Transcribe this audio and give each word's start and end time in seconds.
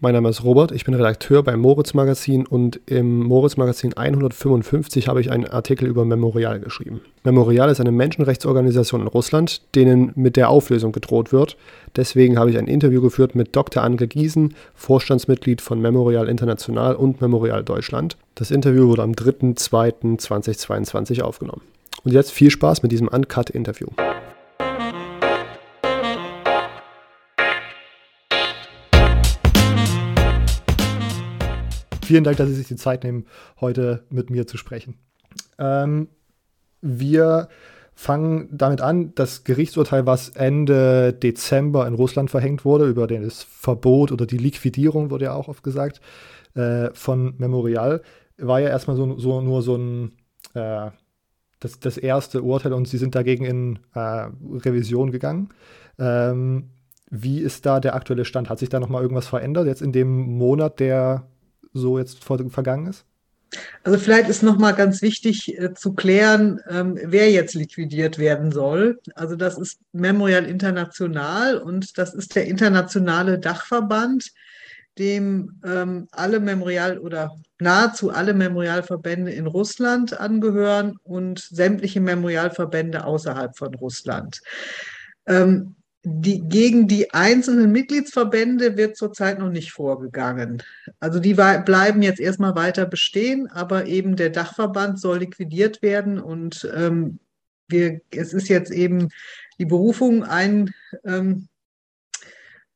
Mein 0.00 0.14
Name 0.14 0.28
ist 0.28 0.44
Robert, 0.44 0.70
ich 0.70 0.84
bin 0.84 0.94
Redakteur 0.94 1.42
beim 1.42 1.58
Moritz 1.58 1.92
Magazin 1.92 2.46
und 2.46 2.78
im 2.86 3.18
Moritz 3.18 3.56
Magazin 3.56 3.96
155 3.96 5.08
habe 5.08 5.20
ich 5.20 5.32
einen 5.32 5.48
Artikel 5.48 5.88
über 5.88 6.04
Memorial 6.04 6.60
geschrieben. 6.60 7.00
Memorial 7.24 7.68
ist 7.68 7.80
eine 7.80 7.90
Menschenrechtsorganisation 7.90 9.00
in 9.00 9.08
Russland, 9.08 9.60
denen 9.74 10.12
mit 10.14 10.36
der 10.36 10.50
Auflösung 10.50 10.92
gedroht 10.92 11.32
wird. 11.32 11.56
Deswegen 11.96 12.38
habe 12.38 12.50
ich 12.50 12.58
ein 12.58 12.68
Interview 12.68 13.02
geführt 13.02 13.34
mit 13.34 13.56
Dr. 13.56 13.82
Anke 13.82 14.06
Giesen, 14.06 14.54
Vorstandsmitglied 14.76 15.60
von 15.60 15.80
Memorial 15.80 16.28
International 16.28 16.94
und 16.94 17.20
Memorial 17.20 17.64
Deutschland. 17.64 18.16
Das 18.36 18.52
Interview 18.52 18.86
wurde 18.86 19.02
am 19.02 19.14
3.2.2022 19.14 21.22
aufgenommen. 21.22 21.62
Und 22.04 22.12
jetzt 22.12 22.30
viel 22.30 22.52
Spaß 22.52 22.84
mit 22.84 22.92
diesem 22.92 23.08
Uncut-Interview. 23.08 23.88
Vielen 32.08 32.24
Dank, 32.24 32.38
dass 32.38 32.48
Sie 32.48 32.54
sich 32.54 32.68
die 32.68 32.76
Zeit 32.76 33.04
nehmen, 33.04 33.26
heute 33.60 34.02
mit 34.08 34.30
mir 34.30 34.46
zu 34.46 34.56
sprechen. 34.56 34.94
Ähm, 35.58 36.08
wir 36.80 37.50
fangen 37.94 38.48
damit 38.50 38.80
an, 38.80 39.14
das 39.14 39.44
Gerichtsurteil, 39.44 40.06
was 40.06 40.30
Ende 40.30 41.12
Dezember 41.12 41.86
in 41.86 41.92
Russland 41.92 42.30
verhängt 42.30 42.64
wurde, 42.64 42.86
über 42.86 43.06
das 43.06 43.42
Verbot 43.42 44.10
oder 44.10 44.24
die 44.24 44.38
Liquidierung, 44.38 45.10
wurde 45.10 45.26
ja 45.26 45.34
auch 45.34 45.48
oft 45.48 45.62
gesagt, 45.62 46.00
äh, 46.54 46.88
von 46.94 47.34
Memorial, 47.36 48.00
war 48.38 48.58
ja 48.58 48.70
erstmal 48.70 48.96
so, 48.96 49.18
so 49.18 49.42
nur 49.42 49.60
so 49.60 49.76
ein 49.76 50.12
äh, 50.54 50.90
das, 51.60 51.78
das 51.78 51.98
erste 51.98 52.40
Urteil 52.40 52.72
und 52.72 52.88
Sie 52.88 52.96
sind 52.96 53.16
dagegen 53.16 53.44
in 53.44 53.80
äh, 53.92 54.30
Revision 54.64 55.10
gegangen. 55.10 55.50
Ähm, 55.98 56.70
wie 57.10 57.40
ist 57.40 57.66
da 57.66 57.80
der 57.80 57.94
aktuelle 57.94 58.24
Stand? 58.24 58.48
Hat 58.48 58.60
sich 58.60 58.70
da 58.70 58.80
nochmal 58.80 59.02
irgendwas 59.02 59.26
verändert 59.26 59.66
jetzt 59.66 59.82
in 59.82 59.92
dem 59.92 60.38
Monat, 60.38 60.80
der 60.80 61.28
so 61.72 61.98
jetzt 61.98 62.24
vergangen 62.24 62.86
ist? 62.86 63.04
Also 63.82 63.98
vielleicht 63.98 64.28
ist 64.28 64.42
nochmal 64.42 64.74
ganz 64.74 65.00
wichtig 65.00 65.58
äh, 65.58 65.72
zu 65.72 65.94
klären, 65.94 66.60
ähm, 66.68 66.98
wer 67.02 67.30
jetzt 67.30 67.54
liquidiert 67.54 68.18
werden 68.18 68.52
soll. 68.52 69.00
Also 69.14 69.36
das 69.36 69.56
ist 69.56 69.78
Memorial 69.92 70.44
International 70.44 71.58
und 71.58 71.96
das 71.96 72.14
ist 72.14 72.34
der 72.34 72.46
internationale 72.46 73.38
Dachverband, 73.38 74.32
dem 74.98 75.60
ähm, 75.64 76.08
alle 76.10 76.40
Memorial 76.40 76.98
oder 76.98 77.30
nahezu 77.58 78.10
alle 78.10 78.34
Memorialverbände 78.34 79.32
in 79.32 79.46
Russland 79.46 80.18
angehören 80.18 80.96
und 81.04 81.38
sämtliche 81.38 82.00
Memorialverbände 82.00 83.04
außerhalb 83.04 83.56
von 83.56 83.74
Russland. 83.76 84.40
Ähm, 85.26 85.76
die, 86.04 86.40
gegen 86.40 86.86
die 86.86 87.12
einzelnen 87.12 87.72
Mitgliedsverbände 87.72 88.76
wird 88.76 88.96
zurzeit 88.96 89.38
noch 89.38 89.50
nicht 89.50 89.72
vorgegangen. 89.72 90.62
Also 91.00 91.18
die 91.18 91.34
bleiben 91.34 92.02
jetzt 92.02 92.20
erstmal 92.20 92.54
weiter 92.54 92.86
bestehen, 92.86 93.48
aber 93.48 93.86
eben 93.86 94.16
der 94.16 94.30
Dachverband 94.30 95.00
soll 95.00 95.18
liquidiert 95.18 95.82
werden 95.82 96.18
und 96.20 96.68
ähm, 96.74 97.18
wir, 97.68 98.00
es 98.10 98.32
ist 98.32 98.48
jetzt 98.48 98.70
eben 98.70 99.08
die 99.58 99.66
Berufung 99.66 100.24
ein, 100.24 100.72
ähm, 101.04 101.48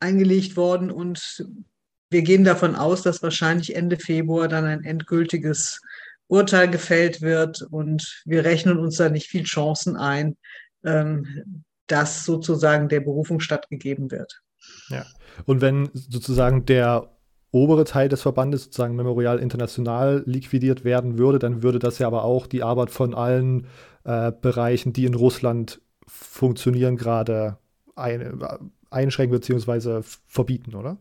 eingelegt 0.01 0.57
worden 0.57 0.91
und 0.91 1.47
wir 2.11 2.23
gehen 2.23 2.45
davon 2.45 2.75
aus, 2.75 3.03
dass 3.03 3.23
wahrscheinlich 3.23 3.75
Ende 3.75 3.97
Februar 3.97 4.49
dann 4.49 4.65
ein 4.65 4.85
endgültiges 4.85 5.81
Urteil 6.27 6.69
gefällt 6.69 7.23
wird 7.23 7.63
und 7.63 8.23
wir 8.27 8.45
rechnen 8.45 8.79
uns 8.79 8.97
da 8.97 9.09
nicht 9.09 9.29
viel 9.29 9.45
Chancen 9.45 9.97
ein, 9.97 10.37
ähm, 10.85 11.65
dass 11.87 12.25
sozusagen 12.25 12.89
der 12.89 13.01
Berufung 13.01 13.41
stattgegeben 13.41 14.11
wird. 14.11 14.43
Ja. 14.89 15.05
Und 15.45 15.61
wenn 15.61 15.91
sozusagen 15.93 16.65
der 16.67 17.11
obere 17.51 17.85
Teil 17.85 18.09
des 18.09 18.23
Verbandes, 18.23 18.65
sozusagen 18.65 18.97
Memorial 18.97 19.39
International, 19.39 20.23
liquidiert 20.27 20.85
werden 20.85 21.19
würde, 21.19 21.39
dann 21.39 21.63
würde 21.63 21.79
das 21.79 21.99
ja 21.99 22.07
aber 22.07 22.25
auch 22.25 22.47
die 22.47 22.63
Arbeit 22.63 22.91
von 22.91 23.15
allen 23.15 23.67
äh, 24.05 24.33
Bereichen, 24.33 24.93
die 24.93 25.05
in 25.05 25.15
Russland 25.15 25.81
funktionieren, 26.07 26.97
gerade 26.97 27.59
ein, 27.95 28.43
einschränken 28.91 29.39
bzw. 29.39 30.03
verbieten, 30.27 30.75
oder? 30.75 30.97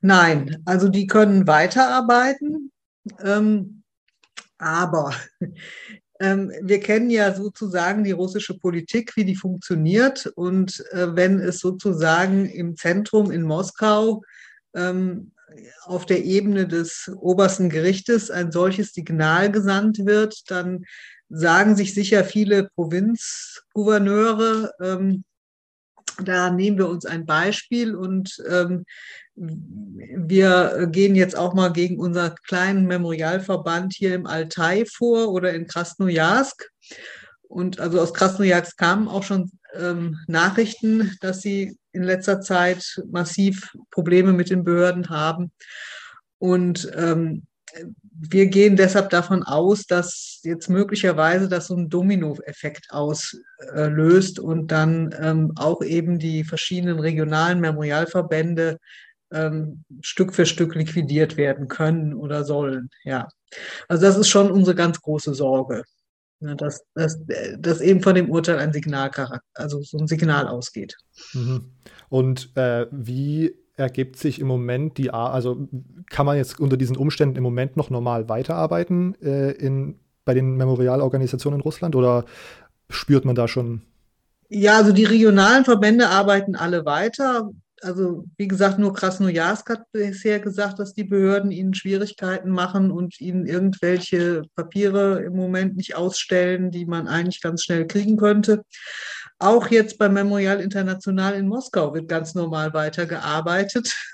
Nein, 0.00 0.62
also 0.64 0.88
die 0.88 1.06
können 1.06 1.46
weiterarbeiten, 1.46 2.70
ähm, 3.22 3.82
aber 4.58 5.12
wir 6.20 6.80
kennen 6.80 7.10
ja 7.10 7.32
sozusagen 7.32 8.02
die 8.02 8.10
russische 8.10 8.58
Politik, 8.58 9.14
wie 9.14 9.24
die 9.24 9.36
funktioniert. 9.36 10.26
Und 10.34 10.84
äh, 10.90 11.14
wenn 11.14 11.38
es 11.38 11.60
sozusagen 11.60 12.46
im 12.46 12.76
Zentrum 12.76 13.30
in 13.30 13.42
Moskau 13.42 14.22
ähm, 14.74 15.30
auf 15.84 16.06
der 16.06 16.24
Ebene 16.24 16.66
des 16.66 17.10
obersten 17.16 17.70
Gerichtes 17.70 18.30
ein 18.30 18.50
solches 18.52 18.92
Signal 18.92 19.52
gesandt 19.52 20.04
wird, 20.04 20.50
dann 20.50 20.84
sagen 21.28 21.76
sich 21.76 21.94
sicher 21.94 22.24
viele 22.24 22.68
Provinzgouverneure, 22.74 24.72
ähm, 24.80 25.24
da 26.22 26.50
nehmen 26.50 26.78
wir 26.78 26.88
uns 26.88 27.06
ein 27.06 27.26
Beispiel 27.26 27.94
und 27.94 28.42
ähm, 28.48 28.84
wir 29.34 30.88
gehen 30.90 31.14
jetzt 31.14 31.36
auch 31.36 31.54
mal 31.54 31.72
gegen 31.72 31.98
unseren 31.98 32.34
kleinen 32.46 32.86
Memorialverband 32.86 33.94
hier 33.94 34.14
im 34.14 34.26
Altai 34.26 34.84
vor 34.84 35.32
oder 35.32 35.52
in 35.54 35.66
Krasnojarsk. 35.66 36.68
Und 37.42 37.80
also 37.80 38.00
aus 38.00 38.12
Krasnojarsk 38.12 38.76
kamen 38.76 39.08
auch 39.08 39.22
schon 39.22 39.52
ähm, 39.74 40.18
Nachrichten, 40.26 41.16
dass 41.20 41.40
sie 41.40 41.78
in 41.92 42.02
letzter 42.02 42.40
Zeit 42.40 43.00
massiv 43.10 43.72
Probleme 43.90 44.32
mit 44.32 44.50
den 44.50 44.64
Behörden 44.64 45.08
haben. 45.08 45.52
Und 46.38 46.90
ähm, 46.96 47.47
wir 48.12 48.46
gehen 48.46 48.76
deshalb 48.76 49.10
davon 49.10 49.42
aus, 49.42 49.86
dass 49.86 50.40
jetzt 50.42 50.68
möglicherweise 50.68 51.48
das 51.48 51.68
so 51.68 51.76
einen 51.76 51.88
Dominoeffekt 51.88 52.90
auslöst 52.90 54.40
und 54.40 54.68
dann 54.72 55.14
ähm, 55.20 55.52
auch 55.56 55.82
eben 55.82 56.18
die 56.18 56.44
verschiedenen 56.44 56.98
regionalen 56.98 57.60
Memorialverbände 57.60 58.78
ähm, 59.32 59.84
Stück 60.00 60.34
für 60.34 60.46
Stück 60.46 60.74
liquidiert 60.74 61.36
werden 61.36 61.68
können 61.68 62.14
oder 62.14 62.44
sollen. 62.44 62.90
Ja, 63.04 63.28
also 63.88 64.04
das 64.04 64.16
ist 64.16 64.28
schon 64.28 64.50
unsere 64.50 64.74
ganz 64.74 65.00
große 65.00 65.34
Sorge, 65.34 65.84
ne, 66.40 66.56
dass, 66.56 66.82
dass, 66.94 67.18
dass 67.58 67.80
eben 67.80 68.02
von 68.02 68.14
dem 68.14 68.30
Urteil 68.30 68.58
ein 68.58 68.72
Signal, 68.72 69.10
also 69.54 69.82
so 69.82 69.98
ein 69.98 70.06
Signal 70.06 70.48
ausgeht. 70.48 70.96
Mhm. 71.34 71.72
Und 72.08 72.56
äh, 72.56 72.86
wie 72.90 73.54
ergibt 73.78 74.16
sich 74.16 74.40
im 74.40 74.46
Moment 74.46 74.98
die, 74.98 75.10
also 75.10 75.68
kann 76.10 76.26
man 76.26 76.36
jetzt 76.36 76.60
unter 76.60 76.76
diesen 76.76 76.96
Umständen 76.96 77.36
im 77.36 77.42
Moment 77.42 77.76
noch 77.76 77.90
normal 77.90 78.28
weiterarbeiten 78.28 79.14
äh, 79.22 79.52
in, 79.52 79.98
bei 80.24 80.34
den 80.34 80.56
Memorialorganisationen 80.56 81.60
in 81.60 81.62
Russland 81.62 81.94
oder 81.96 82.24
spürt 82.90 83.24
man 83.24 83.34
da 83.34 83.48
schon? 83.48 83.82
Ja, 84.48 84.76
also 84.76 84.92
die 84.92 85.04
regionalen 85.04 85.64
Verbände 85.64 86.08
arbeiten 86.08 86.56
alle 86.56 86.84
weiter 86.84 87.50
also 87.82 88.24
wie 88.36 88.48
gesagt, 88.48 88.78
nur 88.78 88.92
Krasnojarsk 88.92 89.70
hat 89.70 89.92
bisher 89.92 90.40
gesagt, 90.40 90.78
dass 90.78 90.94
die 90.94 91.04
Behörden 91.04 91.50
ihnen 91.50 91.74
Schwierigkeiten 91.74 92.50
machen 92.50 92.90
und 92.90 93.20
ihnen 93.20 93.46
irgendwelche 93.46 94.42
Papiere 94.54 95.22
im 95.22 95.36
Moment 95.36 95.76
nicht 95.76 95.96
ausstellen, 95.96 96.70
die 96.70 96.86
man 96.86 97.08
eigentlich 97.08 97.40
ganz 97.40 97.64
schnell 97.64 97.86
kriegen 97.86 98.16
könnte. 98.16 98.62
Auch 99.38 99.68
jetzt 99.68 99.98
beim 99.98 100.14
Memorial 100.14 100.60
International 100.60 101.34
in 101.34 101.48
Moskau 101.48 101.94
wird 101.94 102.08
ganz 102.08 102.34
normal 102.34 102.72
weitergearbeitet. 102.74 103.92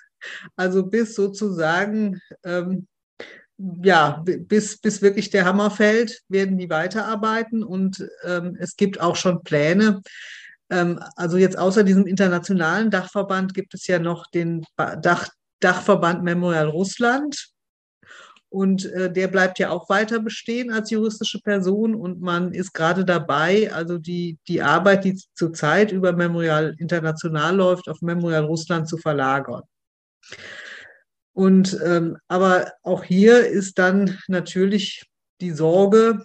Also 0.56 0.86
bis 0.86 1.14
sozusagen, 1.14 2.18
ähm, 2.44 2.86
ja, 3.58 4.24
bis, 4.24 4.80
bis 4.80 5.02
wirklich 5.02 5.28
der 5.28 5.44
Hammer 5.44 5.70
fällt, 5.70 6.22
werden 6.30 6.56
die 6.56 6.70
weiterarbeiten 6.70 7.62
und 7.62 8.08
ähm, 8.22 8.56
es 8.58 8.76
gibt 8.76 9.02
auch 9.02 9.16
schon 9.16 9.42
Pläne, 9.42 10.00
ähm, 10.70 11.00
also 11.16 11.36
jetzt 11.36 11.58
außer 11.58 11.84
diesem 11.84 12.06
internationalen 12.06 12.90
Dachverband 12.90 13.54
gibt 13.54 13.74
es 13.74 13.86
ja 13.86 13.98
noch 13.98 14.26
den 14.30 14.64
Dach, 14.76 15.28
Dachverband 15.60 16.22
Memorial 16.22 16.68
Russland. 16.68 17.50
Und 18.54 18.84
äh, 18.92 19.12
der 19.12 19.26
bleibt 19.26 19.58
ja 19.58 19.70
auch 19.70 19.88
weiter 19.88 20.20
bestehen 20.20 20.70
als 20.70 20.90
juristische 20.90 21.40
Person. 21.40 21.96
Und 21.96 22.20
man 22.20 22.52
ist 22.52 22.72
gerade 22.72 23.04
dabei, 23.04 23.72
also 23.72 23.98
die, 23.98 24.38
die 24.46 24.62
Arbeit, 24.62 25.04
die 25.04 25.20
zurzeit 25.34 25.90
über 25.90 26.12
Memorial 26.12 26.76
International 26.78 27.56
läuft, 27.56 27.88
auf 27.88 28.00
Memorial 28.00 28.44
Russland 28.44 28.88
zu 28.88 28.96
verlagern. 28.96 29.62
Und 31.32 31.76
ähm, 31.84 32.16
aber 32.28 32.70
auch 32.84 33.02
hier 33.02 33.44
ist 33.44 33.80
dann 33.80 34.20
natürlich 34.28 35.02
die 35.40 35.50
Sorge, 35.50 36.22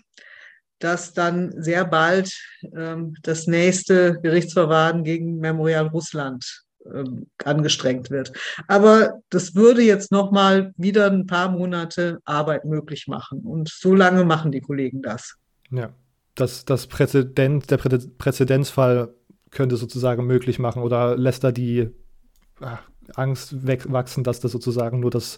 dass 0.77 1.13
dann 1.13 1.59
sehr 1.59 1.83
bald 1.83 2.31
ähm, 2.75 3.15
das 3.23 3.47
nächste 3.47 4.19
Gerichtsverfahren 4.21 5.03
gegen 5.03 5.39
Memorial 5.39 5.87
Russland 5.87 6.63
ähm, 6.93 7.27
angestrengt 7.43 8.09
wird. 8.09 8.31
Aber 8.67 9.21
das 9.29 9.55
würde 9.55 9.81
jetzt 9.81 10.11
nochmal 10.11 10.73
wieder 10.77 11.09
ein 11.09 11.25
paar 11.25 11.49
Monate 11.49 12.19
Arbeit 12.25 12.65
möglich 12.65 13.07
machen. 13.07 13.41
Und 13.41 13.69
so 13.69 13.95
lange 13.95 14.23
machen 14.23 14.51
die 14.51 14.61
Kollegen 14.61 15.01
das. 15.01 15.35
Ja, 15.71 15.89
das, 16.35 16.65
das 16.65 16.87
Präzedent, 16.87 17.69
der 17.71 17.77
Präzedenzfall 17.77 19.13
könnte 19.51 19.77
sozusagen 19.77 20.25
möglich 20.25 20.59
machen 20.59 20.83
oder 20.83 21.17
lässt 21.17 21.43
da 21.43 21.51
die, 21.51 21.89
Angst 23.15 23.55
wachsen, 23.65 24.23
dass 24.23 24.39
das 24.39 24.51
sozusagen 24.51 24.99
nur 24.99 25.11
das, 25.11 25.37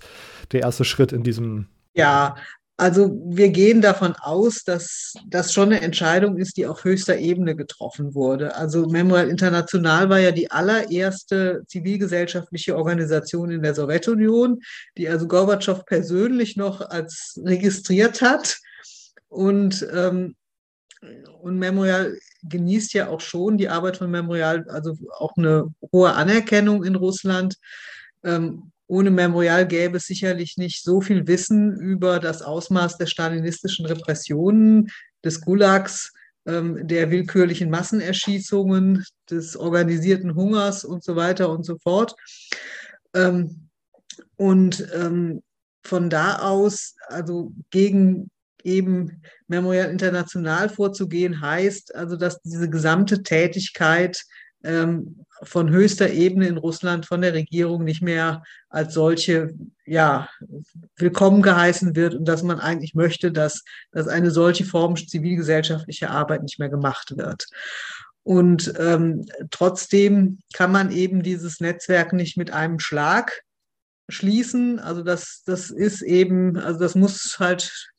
der 0.52 0.62
erste 0.62 0.86
Schritt 0.86 1.12
in 1.12 1.24
diesem. 1.24 1.68
Ja, 1.94 2.36
also 2.82 3.12
wir 3.24 3.50
gehen 3.50 3.80
davon 3.80 4.16
aus, 4.16 4.64
dass 4.64 5.14
das 5.28 5.54
schon 5.54 5.72
eine 5.72 5.82
Entscheidung 5.82 6.38
ist, 6.38 6.58
die 6.58 6.66
auf 6.66 6.84
höchster 6.84 7.16
Ebene 7.16 7.56
getroffen 7.56 8.16
wurde. 8.16 8.56
Also 8.56 8.88
Memorial 8.88 9.30
International 9.30 10.10
war 10.10 10.18
ja 10.18 10.32
die 10.32 10.50
allererste 10.50 11.62
zivilgesellschaftliche 11.68 12.76
Organisation 12.76 13.52
in 13.52 13.62
der 13.62 13.76
Sowjetunion, 13.76 14.62
die 14.98 15.08
also 15.08 15.28
Gorbatschow 15.28 15.86
persönlich 15.86 16.58
noch 16.58 16.82
als 16.82 17.40
registriert 17.46 18.24
hat. 18.24 18.58
Und, 19.30 19.88
ähm, 19.94 20.36
und 21.40 21.60
Memorial 21.60 22.18
genießt 22.42 22.96
ja 22.96 23.10
auch 23.10 23.22
schon 23.22 23.60
die 23.60 23.70
Arbeit 23.70 23.98
von 23.98 24.10
Memorial, 24.10 24.66
also 24.70 24.98
auch 25.20 25.34
eine 25.38 25.72
hohe 25.94 26.14
Anerkennung 26.14 26.84
in 26.84 26.96
Russland. 26.96 27.58
Ähm, 28.24 28.71
ohne 28.92 29.10
Memorial 29.10 29.66
gäbe 29.66 29.98
es 29.98 30.06
sicherlich 30.06 30.58
nicht 30.58 30.84
so 30.84 31.00
viel 31.00 31.26
Wissen 31.26 31.80
über 31.80 32.20
das 32.20 32.42
Ausmaß 32.42 32.98
der 32.98 33.06
stalinistischen 33.06 33.86
Repressionen, 33.86 34.92
des 35.24 35.40
Gulags, 35.40 36.12
ähm, 36.46 36.86
der 36.90 37.10
willkürlichen 37.10 37.70
Massenerschießungen, 37.70 39.06
des 39.30 39.56
organisierten 39.56 40.36
Hungers 40.36 40.84
und 40.84 41.06
so 41.06 41.16
weiter 41.16 41.50
und 41.52 41.66
so 41.66 41.78
fort. 41.78 42.16
Ähm, 43.14 43.70
und 44.36 44.86
ähm, 44.94 45.42
von 45.86 46.10
da 46.10 46.40
aus, 46.40 46.96
also 47.08 47.54
gegen 47.70 48.30
eben 48.62 49.22
Memorial 49.48 49.90
International 49.90 50.68
vorzugehen, 50.68 51.40
heißt 51.40 51.96
also, 51.96 52.18
dass 52.18 52.42
diese 52.42 52.70
gesamte 52.70 53.24
Tätigkeit 53.24 54.22
ähm, 54.64 55.26
von 55.44 55.70
höchster 55.70 56.12
Ebene 56.12 56.48
in 56.48 56.58
Russland 56.58 57.06
von 57.06 57.22
der 57.22 57.34
Regierung 57.34 57.84
nicht 57.84 58.02
mehr 58.02 58.44
als 58.70 58.94
solche 58.94 59.54
ja, 59.86 60.30
willkommen 60.96 61.42
geheißen 61.42 61.96
wird 61.96 62.14
und 62.16 62.26
dass 62.26 62.44
man 62.44 62.60
eigentlich 62.60 62.94
möchte, 62.94 63.32
dass, 63.32 63.64
dass 63.92 64.08
eine 64.08 64.32
solche 64.32 64.66
Form 64.66 64.96
zivilgesellschaftlicher 64.96 66.12
Arbeit 66.12 66.44
nicht 66.44 66.60
mehr 66.60 66.70
gemacht 66.70 67.18
wird. 67.18 67.48
Und 68.24 68.74
ähm, 68.78 69.26
trotzdem 69.50 70.40
kann 70.54 70.72
man 70.72 70.92
eben 70.92 71.24
dieses 71.24 71.60
Netzwerk 71.60 72.14
nicht 72.14 72.38
mit 72.38 72.52
einem 72.52 72.80
Schlag 72.80 73.42
schließen. 74.10 74.80
Also 74.80 75.02
das, 75.02 75.42
das 75.46 75.72
ist 75.72 76.02
eben, 76.02 76.58
also 76.58 76.80
das 76.80 76.94
muss 76.94 77.38
halt 77.40 77.91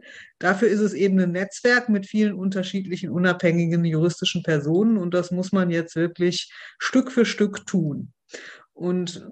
Dafür 0.43 0.67
ist 0.67 0.81
es 0.81 0.93
eben 0.93 1.21
ein 1.21 1.31
Netzwerk 1.31 1.89
mit 1.89 2.05
vielen 2.05 2.35
unterschiedlichen 2.35 3.11
unabhängigen 3.11 3.85
juristischen 3.85 4.43
Personen 4.43 4.97
und 4.97 5.15
das 5.15 5.31
muss 5.31 5.53
man 5.53 5.71
jetzt 5.71 5.95
wirklich 5.95 6.53
Stück 6.81 7.13
für 7.13 7.25
Stück 7.25 7.65
tun. 7.65 8.13
Und 8.73 9.25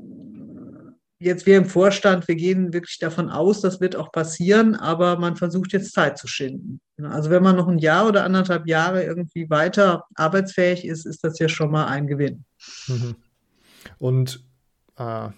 jetzt 1.18 1.46
wir 1.46 1.56
im 1.56 1.64
Vorstand, 1.64 2.28
wir 2.28 2.36
gehen 2.36 2.72
wirklich 2.72 3.00
davon 3.00 3.28
aus, 3.28 3.60
das 3.60 3.80
wird 3.80 3.96
auch 3.96 4.12
passieren, 4.12 4.76
aber 4.76 5.18
man 5.18 5.34
versucht 5.34 5.72
jetzt 5.72 5.94
Zeit 5.94 6.16
zu 6.16 6.28
schinden. 6.28 6.80
Also 7.02 7.28
wenn 7.28 7.42
man 7.42 7.56
noch 7.56 7.66
ein 7.66 7.78
Jahr 7.78 8.06
oder 8.06 8.22
anderthalb 8.22 8.68
Jahre 8.68 9.02
irgendwie 9.02 9.50
weiter 9.50 10.04
arbeitsfähig 10.14 10.84
ist, 10.84 11.06
ist 11.06 11.24
das 11.24 11.40
ja 11.40 11.48
schon 11.48 11.72
mal 11.72 11.86
ein 11.86 12.06
Gewinn. 12.06 12.44
Mhm. 12.86 13.16
Und 13.98 14.44
äh, 14.96 15.30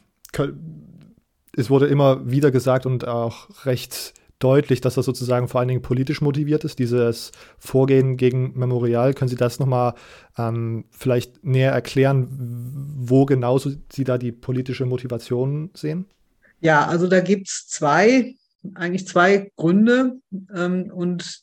es 1.57 1.71
wurde 1.71 1.87
immer 1.87 2.31
wieder 2.31 2.51
gesagt 2.51 2.85
und 2.85 3.09
auch 3.09 3.65
recht 3.65 4.13
deutlich, 4.43 4.81
dass 4.81 4.95
das 4.95 5.05
sozusagen 5.05 5.49
vor 5.49 5.61
allen 5.61 5.69
Dingen 5.69 5.83
politisch 5.83 6.21
motiviert 6.21 6.65
ist, 6.65 6.79
dieses 6.79 7.33
Vorgehen 7.59 8.17
gegen 8.17 8.59
Memorial. 8.59 9.15
Können 9.15 9.29
Sie 9.29 9.37
das 9.37 9.59
nochmal 9.59 9.95
ähm, 10.37 10.85
vielleicht 10.91 11.45
näher 11.45 11.73
erklären, 11.73 12.29
wo 12.97 13.25
genau 13.25 13.59
Sie 13.59 14.05
da 14.05 14.19
die 14.19 14.33
politische 14.33 14.87
Motivation 14.87 15.71
sehen? 15.75 16.07
Ja, 16.61 16.87
also 16.87 17.09
da 17.09 17.21
gibt 17.21 17.49
es 17.49 17.67
zwei, 17.69 18.35
eigentlich 18.75 19.07
zwei 19.07 19.51
Gründe. 19.57 20.21
Ähm, 20.55 20.91
und 20.93 21.43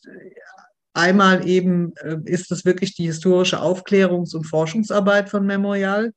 einmal 0.94 1.48
eben 1.48 1.94
äh, 1.98 2.18
ist 2.26 2.52
es 2.52 2.66
wirklich 2.66 2.96
die 2.96 3.06
historische 3.06 3.62
Aufklärungs- 3.62 4.36
und 4.36 4.46
Forschungsarbeit 4.46 5.30
von 5.30 5.46
Memorial. 5.46 6.14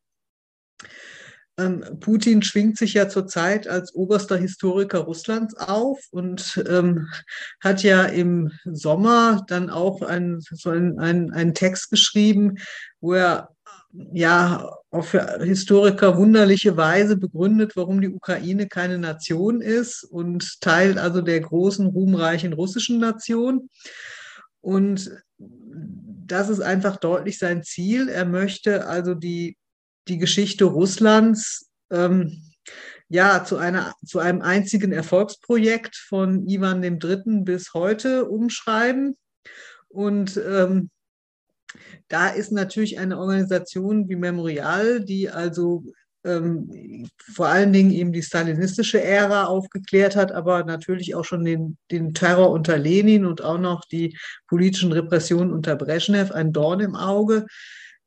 Ähm, 1.62 1.84
Putin 2.00 2.42
schwingt 2.42 2.78
sich 2.78 2.94
ja 2.94 3.08
zurzeit 3.08 3.68
als 3.68 3.94
oberster 3.94 4.36
Historiker 4.36 5.00
Russlands 5.00 5.54
auf 5.54 6.00
und 6.10 6.62
ähm, 6.68 7.08
hat 7.60 7.82
ja 7.82 8.04
im 8.04 8.50
Sommer 8.64 9.44
dann 9.48 9.70
auch 9.70 10.02
ein, 10.02 10.40
so 10.40 10.70
ein, 10.70 10.98
ein, 10.98 11.32
einen 11.32 11.54
Text 11.54 11.90
geschrieben, 11.90 12.58
wo 13.00 13.14
er 13.14 13.50
ja 14.12 14.70
auf 14.90 15.12
Historiker 15.12 16.16
wunderliche 16.16 16.76
Weise 16.76 17.16
begründet, 17.16 17.72
warum 17.76 18.00
die 18.00 18.08
Ukraine 18.08 18.66
keine 18.66 18.98
Nation 18.98 19.60
ist 19.60 20.04
und 20.04 20.60
Teil 20.60 20.98
also 20.98 21.20
der 21.20 21.40
großen, 21.40 21.86
ruhmreichen 21.86 22.52
russischen 22.54 22.98
Nation. 22.98 23.68
Und 24.60 25.10
das 25.38 26.48
ist 26.48 26.60
einfach 26.60 26.96
deutlich 26.96 27.38
sein 27.38 27.62
Ziel. 27.62 28.08
Er 28.08 28.24
möchte 28.24 28.86
also 28.86 29.14
die 29.14 29.56
die 30.08 30.19
Geschichte 30.19 30.64
Russlands 30.64 31.70
ähm, 31.90 32.43
ja 33.08 33.44
zu, 33.44 33.58
einer, 33.58 33.93
zu 34.06 34.19
einem 34.19 34.40
einzigen 34.43 34.93
Erfolgsprojekt 34.93 35.96
von 35.96 36.46
Ivan 36.49 36.82
III. 36.82 37.43
bis 37.43 37.75
heute 37.75 38.25
umschreiben. 38.25 39.16
Und 39.88 40.40
ähm, 40.49 40.90
da 42.08 42.28
ist 42.28 42.52
natürlich 42.52 42.99
eine 42.99 43.19
Organisation 43.19 44.08
wie 44.08 44.16
Memorial, 44.16 45.00
die 45.00 45.28
also 45.28 45.84
ähm, 46.25 47.08
vor 47.34 47.48
allen 47.48 47.72
Dingen 47.72 47.90
eben 47.90 48.12
die 48.12 48.22
stalinistische 48.22 49.02
Ära 49.02 49.44
aufgeklärt 49.44 50.14
hat, 50.16 50.32
aber 50.32 50.64
natürlich 50.64 51.14
auch 51.14 51.25
schon 51.25 51.44
den, 51.44 51.76
den 51.90 52.14
Terror 52.14 52.50
unter 52.50 52.78
Lenin 52.78 53.26
und 53.26 53.43
auch 53.43 53.58
noch 53.58 53.84
die 53.84 54.16
politischen 54.46 54.93
Repressionen 54.93 55.52
unter 55.52 55.76
Brezhnev 55.76 56.32
ein 56.32 56.52
Dorn 56.52 56.81
im 56.81 56.94
Auge 56.94 57.46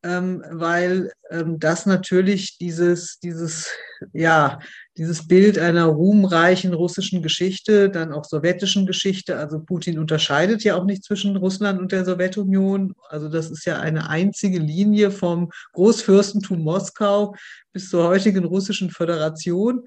ähm, 0.05 0.43
weil 0.51 1.11
ähm, 1.31 1.59
das 1.59 1.87
natürlich 1.87 2.59
dieses, 2.59 3.17
dieses, 3.19 3.71
ja, 4.13 4.59
dieses 4.97 5.27
Bild 5.27 5.57
einer 5.57 5.85
ruhmreichen 5.85 6.75
russischen 6.75 7.23
Geschichte, 7.23 7.89
dann 7.89 8.13
auch 8.13 8.23
sowjetischen 8.23 8.85
Geschichte, 8.85 9.37
also 9.37 9.59
Putin 9.59 9.97
unterscheidet 9.97 10.63
ja 10.63 10.75
auch 10.75 10.85
nicht 10.85 11.03
zwischen 11.03 11.35
Russland 11.35 11.79
und 11.79 11.91
der 11.91 12.05
Sowjetunion. 12.05 12.93
Also 13.09 13.29
das 13.29 13.49
ist 13.49 13.65
ja 13.65 13.79
eine 13.79 14.07
einzige 14.07 14.59
Linie 14.59 15.09
vom 15.09 15.49
Großfürstentum 15.73 16.61
Moskau 16.61 17.33
bis 17.73 17.89
zur 17.89 18.07
heutigen 18.07 18.45
russischen 18.45 18.91
Föderation. 18.91 19.85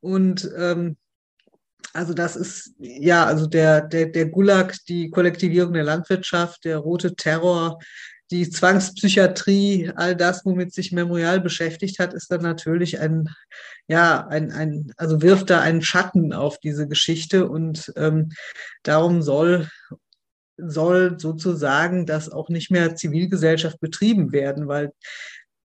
Und 0.00 0.50
ähm, 0.56 0.96
also 1.92 2.12
das 2.12 2.34
ist 2.34 2.74
ja, 2.78 3.24
also 3.24 3.46
der, 3.46 3.82
der, 3.82 4.06
der 4.06 4.26
Gulag, 4.26 4.74
die 4.88 5.10
Kollektivierung 5.10 5.72
der 5.74 5.84
Landwirtschaft, 5.84 6.64
der 6.64 6.78
rote 6.78 7.14
Terror, 7.14 7.78
die 8.30 8.50
Zwangspsychiatrie, 8.50 9.92
all 9.96 10.14
das, 10.14 10.44
womit 10.44 10.72
sich 10.74 10.92
Memorial 10.92 11.40
beschäftigt 11.40 11.98
hat, 11.98 12.12
ist 12.12 12.30
dann 12.30 12.42
natürlich 12.42 13.00
ein, 13.00 13.28
ja, 13.86 14.26
ein, 14.26 14.52
ein, 14.52 14.92
also 14.96 15.22
wirft 15.22 15.50
da 15.50 15.60
einen 15.60 15.82
Schatten 15.82 16.32
auf 16.32 16.58
diese 16.58 16.86
Geschichte 16.88 17.48
und 17.48 17.92
ähm, 17.96 18.30
darum 18.82 19.22
soll, 19.22 19.68
soll 20.58 21.18
sozusagen 21.18 22.04
das 22.04 22.30
auch 22.30 22.50
nicht 22.50 22.70
mehr 22.70 22.96
Zivilgesellschaft 22.96 23.80
betrieben 23.80 24.32
werden, 24.32 24.68
weil 24.68 24.92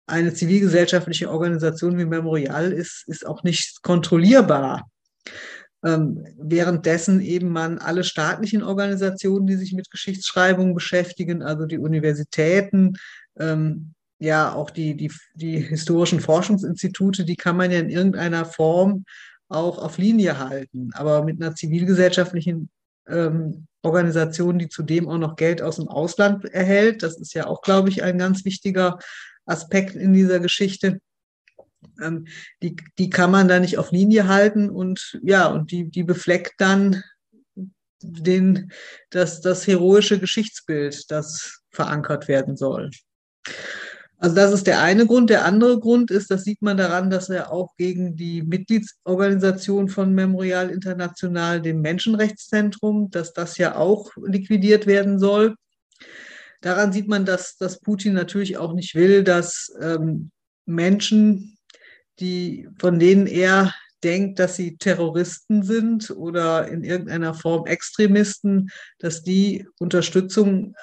eine 0.06 0.34
zivilgesellschaftliche 0.34 1.30
Organisation 1.30 1.98
wie 1.98 2.04
Memorial 2.04 2.72
ist, 2.72 3.04
ist 3.08 3.26
auch 3.26 3.42
nicht 3.42 3.82
kontrollierbar. 3.82 4.88
Ähm, 5.84 6.24
währenddessen 6.38 7.20
eben 7.20 7.48
man 7.48 7.78
alle 7.78 8.04
staatlichen 8.04 8.62
Organisationen, 8.62 9.46
die 9.46 9.56
sich 9.56 9.72
mit 9.72 9.90
Geschichtsschreibung 9.90 10.74
beschäftigen, 10.74 11.42
also 11.42 11.66
die 11.66 11.78
Universitäten, 11.78 12.94
ähm, 13.38 13.94
ja 14.20 14.52
auch 14.52 14.70
die, 14.70 14.96
die, 14.96 15.10
die 15.34 15.58
historischen 15.58 16.20
Forschungsinstitute, 16.20 17.24
die 17.24 17.36
kann 17.36 17.56
man 17.56 17.72
ja 17.72 17.80
in 17.80 17.90
irgendeiner 17.90 18.44
Form 18.44 19.04
auch 19.48 19.78
auf 19.78 19.98
Linie 19.98 20.38
halten. 20.38 20.90
Aber 20.94 21.24
mit 21.24 21.42
einer 21.42 21.54
zivilgesellschaftlichen 21.54 22.70
ähm, 23.08 23.66
Organisation, 23.82 24.58
die 24.58 24.68
zudem 24.68 25.08
auch 25.08 25.18
noch 25.18 25.34
Geld 25.36 25.60
aus 25.60 25.76
dem 25.76 25.88
Ausland 25.88 26.44
erhält, 26.44 27.02
das 27.02 27.18
ist 27.18 27.34
ja 27.34 27.46
auch, 27.46 27.62
glaube 27.62 27.88
ich, 27.88 28.04
ein 28.04 28.18
ganz 28.18 28.44
wichtiger 28.44 28.98
Aspekt 29.44 29.96
in 29.96 30.12
dieser 30.12 30.38
Geschichte 30.38 31.00
ähm, 32.00 32.26
die, 32.62 32.76
die 32.98 33.10
kann 33.10 33.30
man 33.30 33.48
da 33.48 33.60
nicht 33.60 33.78
auf 33.78 33.90
Linie 33.90 34.28
halten 34.28 34.70
und 34.70 35.18
ja, 35.22 35.46
und 35.46 35.70
die, 35.70 35.90
die 35.90 36.04
befleckt 36.04 36.54
dann 36.58 37.02
den, 38.02 38.72
das, 39.10 39.40
das 39.40 39.66
heroische 39.66 40.18
Geschichtsbild, 40.18 41.10
das 41.10 41.62
verankert 41.70 42.28
werden 42.28 42.56
soll. 42.56 42.90
Also 44.22 44.36
das 44.36 44.52
ist 44.52 44.68
der 44.68 44.80
eine 44.80 45.04
Grund. 45.06 45.30
Der 45.30 45.44
andere 45.44 45.80
Grund 45.80 46.12
ist, 46.12 46.30
das 46.30 46.44
sieht 46.44 46.62
man 46.62 46.76
daran, 46.76 47.10
dass 47.10 47.28
er 47.28 47.52
auch 47.52 47.74
gegen 47.76 48.14
die 48.14 48.42
Mitgliedsorganisation 48.42 49.88
von 49.88 50.14
Memorial 50.14 50.70
International, 50.70 51.60
dem 51.60 51.80
Menschenrechtszentrum, 51.80 53.10
dass 53.10 53.32
das 53.32 53.58
ja 53.58 53.74
auch 53.74 54.12
liquidiert 54.24 54.86
werden 54.86 55.18
soll. 55.18 55.56
Daran 56.60 56.92
sieht 56.92 57.08
man, 57.08 57.24
dass, 57.24 57.56
dass 57.56 57.80
Putin 57.80 58.12
natürlich 58.12 58.58
auch 58.58 58.74
nicht 58.74 58.94
will, 58.94 59.24
dass 59.24 59.72
ähm, 59.80 60.30
Menschen 60.66 61.58
die, 62.20 62.68
von 62.78 62.98
denen 62.98 63.26
er 63.26 63.74
denkt, 64.02 64.38
dass 64.38 64.56
sie 64.56 64.76
Terroristen 64.76 65.62
sind 65.62 66.10
oder 66.10 66.68
in 66.68 66.82
irgendeiner 66.82 67.34
Form 67.34 67.66
Extremisten, 67.66 68.70
dass 68.98 69.22
die 69.22 69.66
Unterstützung 69.78 70.74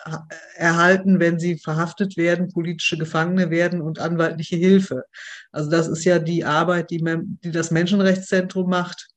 erhalten, 0.56 1.20
wenn 1.20 1.40
sie 1.40 1.58
verhaftet 1.58 2.18
werden, 2.18 2.52
politische 2.52 2.98
Gefangene 2.98 3.50
werden 3.50 3.82
und 3.82 4.00
anwaltliche 4.00 4.56
Hilfe. 4.56 5.04
Also 5.52 5.70
das 5.70 5.88
ist 5.88 6.06
ja 6.06 6.20
die 6.20 6.46
Arbeit, 6.46 6.92
die, 6.92 7.04
die 7.44 7.52
das 7.52 7.72
Menschenrechtszentrum 7.72 8.70
macht. 8.70 9.08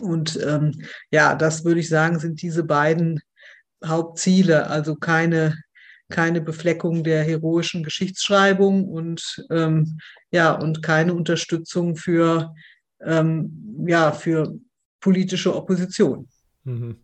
Und 0.00 0.38
ähm, 0.44 0.82
ja, 1.10 1.34
das 1.34 1.64
würde 1.64 1.80
ich 1.80 1.88
sagen, 1.88 2.18
sind 2.18 2.42
diese 2.42 2.64
beiden 2.64 3.20
Hauptziele, 3.84 4.66
also 4.68 4.96
keine 4.96 5.56
keine 6.10 6.40
Befleckung 6.40 7.02
der 7.02 7.24
heroischen 7.24 7.82
Geschichtsschreibung 7.82 8.88
und 8.88 9.44
ähm, 9.50 9.98
ja 10.30 10.52
und 10.52 10.82
keine 10.82 11.14
Unterstützung 11.14 11.96
für 11.96 12.54
ähm, 13.04 13.84
ja, 13.86 14.12
für 14.12 14.54
politische 15.00 15.54
Opposition. 15.54 16.28
Mhm. 16.64 16.96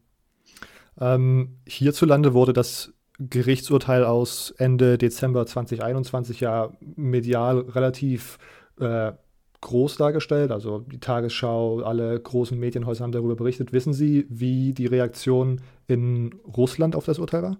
Ähm, 0.99 1.59
hierzulande 1.67 2.35
wurde 2.35 2.53
das 2.53 2.93
Gerichtsurteil 3.19 4.05
aus 4.05 4.53
Ende 4.57 4.97
Dezember 4.97 5.47
2021 5.47 6.41
ja 6.41 6.73
medial 6.97 7.61
relativ 7.61 8.39
äh, 8.79 9.13
groß 9.61 9.97
dargestellt. 9.97 10.51
Also 10.53 10.81
die 10.81 11.01
Tagesschau, 11.01 11.81
alle 11.81 12.19
großen 12.19 12.59
Medienhäuser 12.59 13.05
haben 13.05 13.13
darüber 13.13 13.37
berichtet. 13.37 13.73
Wissen 13.73 13.93
Sie, 13.93 14.27
wie 14.31 14.73
die 14.73 14.87
Reaktion 14.87 15.61
in 15.87 16.35
Russland 16.57 16.97
auf 16.97 17.05
das 17.05 17.19
Urteil 17.19 17.43
war? 17.43 17.59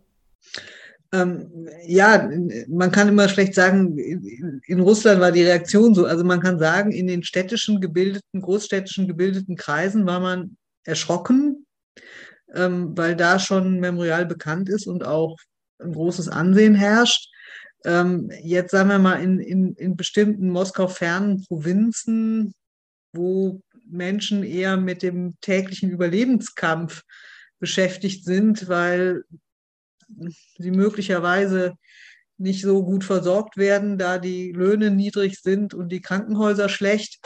Ähm, 1.13 1.69
ja, 1.87 2.31
man 2.69 2.93
kann 2.93 3.09
immer 3.09 3.29
schlecht 3.29 3.55
sagen, 3.55 3.99
in 3.99 4.81
Russland 4.81 5.21
war 5.21 5.33
die 5.33 5.43
Reaktion 5.43 5.95
so. 5.95 6.07
Also 6.07 6.25
man 6.25 6.41
kann 6.41 6.59
sagen, 6.59 6.93
in 6.93 7.09
den 7.09 7.25
städtischen 7.25 7.81
gebildeten, 7.81 8.41
großstädtischen 8.41 9.09
gebildeten 9.09 9.57
Kreisen 9.57 10.07
war 10.07 10.21
man 10.21 10.57
erschrocken, 10.85 11.67
ähm, 12.55 12.97
weil 12.97 13.17
da 13.17 13.39
schon 13.39 13.81
Memorial 13.81 14.25
bekannt 14.25 14.69
ist 14.69 14.87
und 14.87 15.05
auch 15.05 15.37
ein 15.81 15.93
großes 15.93 16.29
Ansehen 16.29 16.75
herrscht. 16.75 17.29
Ähm, 17.85 18.31
jetzt 18.43 18.71
sagen 18.71 18.91
wir 18.91 18.99
mal 18.99 19.23
in, 19.23 19.41
in, 19.41 19.75
in 19.75 19.97
bestimmten 19.97 20.51
Moskau-fernen 20.51 21.45
Provinzen, 21.47 22.53
wo 23.13 23.61
Menschen 23.85 24.45
eher 24.45 24.77
mit 24.77 25.03
dem 25.03 25.35
täglichen 25.41 25.91
Überlebenskampf 25.91 27.03
beschäftigt 27.59 28.25
sind, 28.25 28.69
weil 28.69 29.25
sie 30.59 30.71
möglicherweise 30.71 31.75
nicht 32.39 32.63
so 32.63 32.85
gut 32.85 33.05
versorgt 33.05 33.57
werden, 33.57 33.99
da 33.99 34.19
die 34.19 34.53
Löhne 34.53 34.91
niedrig 34.91 35.41
sind 35.41 35.75
und 35.75 35.91
die 35.91 36.01
Krankenhäuser 36.01 36.69
schlecht. 36.69 37.21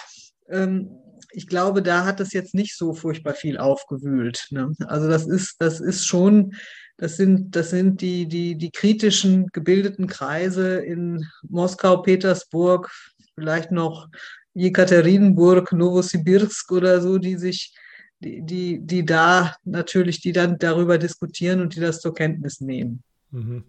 Ähm, 0.48 0.90
ich 1.30 1.46
glaube, 1.46 1.82
da 1.82 2.04
hat 2.04 2.20
es 2.20 2.32
jetzt 2.32 2.54
nicht 2.54 2.76
so 2.76 2.94
furchtbar 2.94 3.34
viel 3.34 3.58
aufgewühlt. 3.58 4.46
Ne? 4.50 4.72
Also 4.86 5.08
das 5.08 5.26
ist, 5.26 5.56
das 5.58 5.80
ist 5.80 6.06
schon, 6.06 6.54
das 6.96 7.16
sind, 7.16 7.56
das 7.56 7.70
sind 7.70 8.00
die, 8.00 8.26
die, 8.26 8.56
die 8.56 8.70
kritischen 8.70 9.48
gebildeten 9.52 10.06
Kreise 10.06 10.76
in 10.78 11.24
Moskau, 11.42 11.98
Petersburg, 11.98 12.90
vielleicht 13.34 13.72
noch 13.72 14.08
Jekaterinburg, 14.54 15.72
Novosibirsk 15.72 16.70
oder 16.70 17.00
so, 17.00 17.18
die 17.18 17.36
sich 17.36 17.74
die, 18.20 18.80
die, 18.80 19.04
da 19.04 19.56
natürlich, 19.64 20.20
die 20.20 20.32
dann 20.32 20.58
darüber 20.58 20.98
diskutieren 20.98 21.60
und 21.60 21.74
die 21.76 21.80
das 21.80 22.00
zur 22.00 22.14
Kenntnis 22.14 22.60
nehmen. 22.60 23.02
Mhm. 23.30 23.64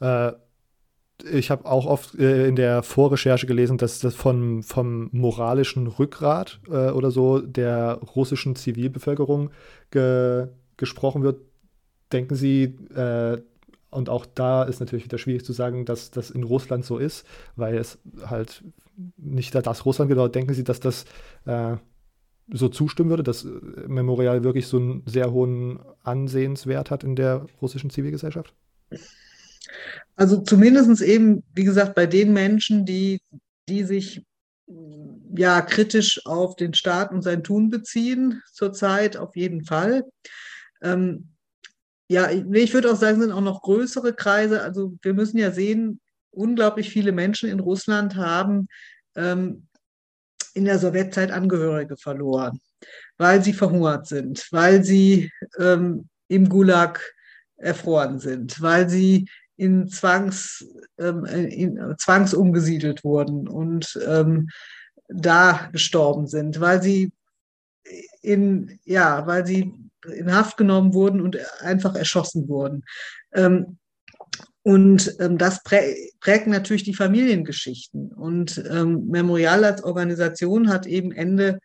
Äh, 0.00 0.32
ich 1.24 1.50
habe 1.50 1.64
auch 1.64 1.86
oft 1.86 2.14
äh, 2.16 2.46
in 2.46 2.56
der 2.56 2.82
Vorrecherche 2.82 3.46
gelesen, 3.46 3.78
dass 3.78 4.00
das 4.00 4.14
von, 4.14 4.62
vom 4.62 5.08
moralischen 5.12 5.86
Rückgrat 5.86 6.60
äh, 6.68 6.90
oder 6.90 7.10
so 7.10 7.40
der 7.40 8.00
russischen 8.14 8.56
Zivilbevölkerung 8.56 9.50
ge 9.90 10.48
gesprochen 10.76 11.22
wird. 11.22 11.40
Denken 12.12 12.34
Sie, 12.34 12.64
äh, 12.94 13.40
und 13.88 14.10
auch 14.10 14.26
da 14.26 14.62
ist 14.64 14.80
natürlich 14.80 15.06
wieder 15.06 15.16
schwierig 15.16 15.42
zu 15.42 15.54
sagen, 15.54 15.86
dass 15.86 16.10
das 16.10 16.30
in 16.30 16.42
Russland 16.42 16.84
so 16.84 16.98
ist, 16.98 17.26
weil 17.56 17.78
es 17.78 17.98
halt 18.26 18.62
nicht 19.16 19.54
das 19.54 19.86
Russland 19.86 20.10
genau. 20.10 20.28
Denken 20.28 20.52
Sie, 20.52 20.64
dass 20.64 20.80
das 20.80 21.06
äh, 21.46 21.76
so 22.48 22.68
zustimmen 22.68 23.10
würde, 23.10 23.22
dass 23.22 23.44
äh, 23.44 23.48
Memorial 23.88 24.44
wirklich 24.44 24.66
so 24.66 24.78
einen 24.78 25.02
sehr 25.06 25.32
hohen 25.32 25.80
Ansehenswert 26.02 26.90
hat 26.90 27.04
in 27.04 27.16
der 27.16 27.46
russischen 27.60 27.90
Zivilgesellschaft? 27.90 28.54
Also 30.14 30.40
zumindest 30.40 31.02
eben, 31.02 31.42
wie 31.54 31.64
gesagt, 31.64 31.94
bei 31.94 32.06
den 32.06 32.32
Menschen, 32.32 32.86
die, 32.86 33.20
die 33.68 33.84
sich 33.84 34.22
ja 35.36 35.60
kritisch 35.60 36.24
auf 36.24 36.56
den 36.56 36.74
Staat 36.74 37.12
und 37.12 37.22
sein 37.22 37.44
Tun 37.44 37.68
beziehen, 37.68 38.42
zurzeit 38.52 39.16
auf 39.16 39.36
jeden 39.36 39.64
Fall. 39.64 40.04
Ähm, 40.82 41.28
ja, 42.08 42.30
ich 42.30 42.72
würde 42.72 42.90
auch 42.90 42.96
sagen, 42.96 43.20
sind 43.20 43.32
auch 43.32 43.40
noch 43.40 43.62
größere 43.62 44.14
Kreise. 44.14 44.62
Also 44.62 44.96
wir 45.02 45.14
müssen 45.14 45.38
ja 45.38 45.50
sehen, 45.50 46.00
unglaublich 46.30 46.90
viele 46.90 47.12
Menschen 47.12 47.48
in 47.48 47.60
Russland 47.60 48.14
haben 48.16 48.68
ähm, 49.16 49.65
in 50.56 50.64
der 50.64 50.78
Sowjetzeit 50.78 51.30
Angehörige 51.30 51.96
verloren, 51.96 52.60
weil 53.18 53.42
sie 53.42 53.52
verhungert 53.52 54.06
sind, 54.06 54.48
weil 54.52 54.82
sie 54.82 55.30
ähm, 55.58 56.08
im 56.28 56.48
Gulag 56.48 57.00
erfroren 57.56 58.18
sind, 58.18 58.60
weil 58.62 58.88
sie 58.88 59.28
in 59.56 59.88
Zwangs, 59.88 60.66
ähm, 60.98 61.24
in, 61.26 61.94
zwangsumgesiedelt 61.98 63.04
wurden 63.04 63.48
und 63.48 63.98
ähm, 64.06 64.48
da 65.08 65.68
gestorben 65.72 66.26
sind, 66.26 66.60
weil 66.60 66.82
sie 66.82 67.12
in, 68.22 68.80
ja, 68.84 69.26
weil 69.26 69.46
sie 69.46 69.72
in 70.10 70.34
Haft 70.34 70.56
genommen 70.56 70.94
wurden 70.94 71.20
und 71.20 71.38
einfach 71.60 71.94
erschossen 71.94 72.48
wurden. 72.48 72.84
Ähm, 73.32 73.78
und 74.66 75.14
ähm, 75.20 75.38
das 75.38 75.62
prä 75.62 75.94
prägt 76.18 76.48
natürlich 76.48 76.82
die 76.82 76.92
Familiengeschichten. 76.92 78.10
Und 78.10 78.60
ähm, 78.68 79.06
Memorial 79.06 79.64
als 79.64 79.84
Organisation 79.84 80.70
hat 80.70 80.88
eben 80.88 81.12
Ende 81.12 81.60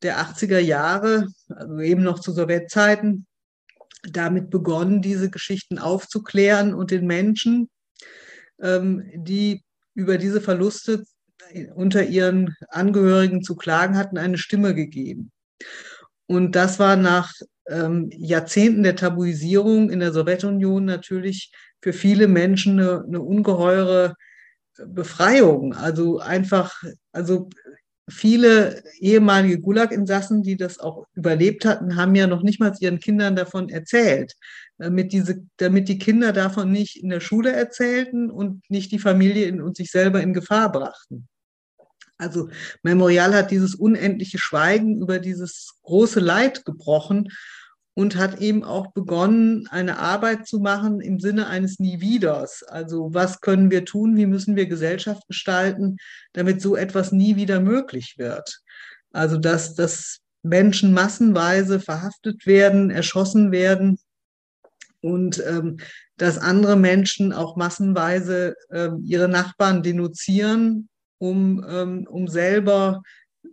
der 0.00 0.20
80er 0.20 0.58
Jahre, 0.58 1.28
also 1.50 1.78
eben 1.80 2.02
noch 2.02 2.18
zu 2.18 2.32
Sowjetzeiten, 2.32 3.26
damit 4.10 4.48
begonnen, 4.48 5.02
diese 5.02 5.28
Geschichten 5.28 5.78
aufzuklären 5.78 6.72
und 6.72 6.92
den 6.92 7.06
Menschen, 7.06 7.68
ähm, 8.62 9.04
die 9.14 9.62
über 9.92 10.16
diese 10.16 10.40
Verluste 10.40 11.04
unter 11.74 12.04
ihren 12.04 12.56
Angehörigen 12.70 13.42
zu 13.42 13.54
klagen 13.56 13.98
hatten, 13.98 14.16
eine 14.16 14.38
Stimme 14.38 14.74
gegeben. 14.74 15.30
Und 16.24 16.56
das 16.56 16.78
war 16.78 16.96
nach 16.96 17.34
ähm, 17.68 18.08
Jahrzehnten 18.16 18.82
der 18.82 18.96
Tabuisierung 18.96 19.90
in 19.90 20.00
der 20.00 20.14
Sowjetunion 20.14 20.86
natürlich 20.86 21.52
für 21.86 21.92
viele 21.92 22.26
Menschen 22.26 22.80
eine, 22.80 23.04
eine 23.06 23.20
ungeheure 23.20 24.16
Befreiung. 24.76 25.72
Also 25.72 26.18
einfach, 26.18 26.82
also 27.12 27.48
viele 28.10 28.82
ehemalige 28.98 29.60
Gulag-Insassen, 29.60 30.42
die 30.42 30.56
das 30.56 30.80
auch 30.80 31.06
überlebt 31.14 31.64
hatten, 31.64 31.94
haben 31.94 32.16
ja 32.16 32.26
noch 32.26 32.42
nicht 32.42 32.58
mal 32.58 32.74
ihren 32.80 32.98
Kindern 32.98 33.36
davon 33.36 33.68
erzählt, 33.68 34.34
damit, 34.78 35.12
diese, 35.12 35.44
damit 35.58 35.86
die 35.88 35.98
Kinder 35.98 36.32
davon 36.32 36.72
nicht 36.72 37.00
in 37.00 37.08
der 37.08 37.20
Schule 37.20 37.52
erzählten 37.52 38.32
und 38.32 38.68
nicht 38.68 38.90
die 38.90 38.98
Familie 38.98 39.62
und 39.62 39.76
sich 39.76 39.92
selber 39.92 40.20
in 40.20 40.34
Gefahr 40.34 40.72
brachten. 40.72 41.28
Also 42.18 42.48
Memorial 42.82 43.32
hat 43.32 43.52
dieses 43.52 43.76
unendliche 43.76 44.38
Schweigen 44.38 45.00
über 45.00 45.20
dieses 45.20 45.78
große 45.82 46.18
Leid 46.18 46.64
gebrochen 46.64 47.28
und 47.96 48.16
hat 48.16 48.42
eben 48.42 48.62
auch 48.62 48.88
begonnen, 48.92 49.68
eine 49.68 49.98
Arbeit 49.98 50.46
zu 50.46 50.60
machen 50.60 51.00
im 51.00 51.18
Sinne 51.18 51.46
eines 51.46 51.78
Nie 51.78 52.02
Wieders. 52.02 52.62
Also 52.62 53.14
was 53.14 53.40
können 53.40 53.70
wir 53.70 53.86
tun, 53.86 54.18
wie 54.18 54.26
müssen 54.26 54.54
wir 54.54 54.66
Gesellschaft 54.66 55.26
gestalten, 55.28 55.96
damit 56.34 56.60
so 56.60 56.76
etwas 56.76 57.10
nie 57.10 57.36
wieder 57.36 57.58
möglich 57.58 58.16
wird. 58.18 58.60
Also 59.12 59.38
dass, 59.38 59.74
dass 59.74 60.18
Menschen 60.42 60.92
massenweise 60.92 61.80
verhaftet 61.80 62.46
werden, 62.46 62.90
erschossen 62.90 63.50
werden 63.50 63.98
und 65.00 65.42
ähm, 65.46 65.78
dass 66.18 66.36
andere 66.36 66.76
Menschen 66.76 67.32
auch 67.32 67.56
massenweise 67.56 68.56
ähm, 68.70 69.00
ihre 69.06 69.28
Nachbarn 69.28 69.82
denunzieren, 69.82 70.90
um, 71.16 71.64
ähm, 71.66 72.06
um 72.10 72.28
selber 72.28 73.02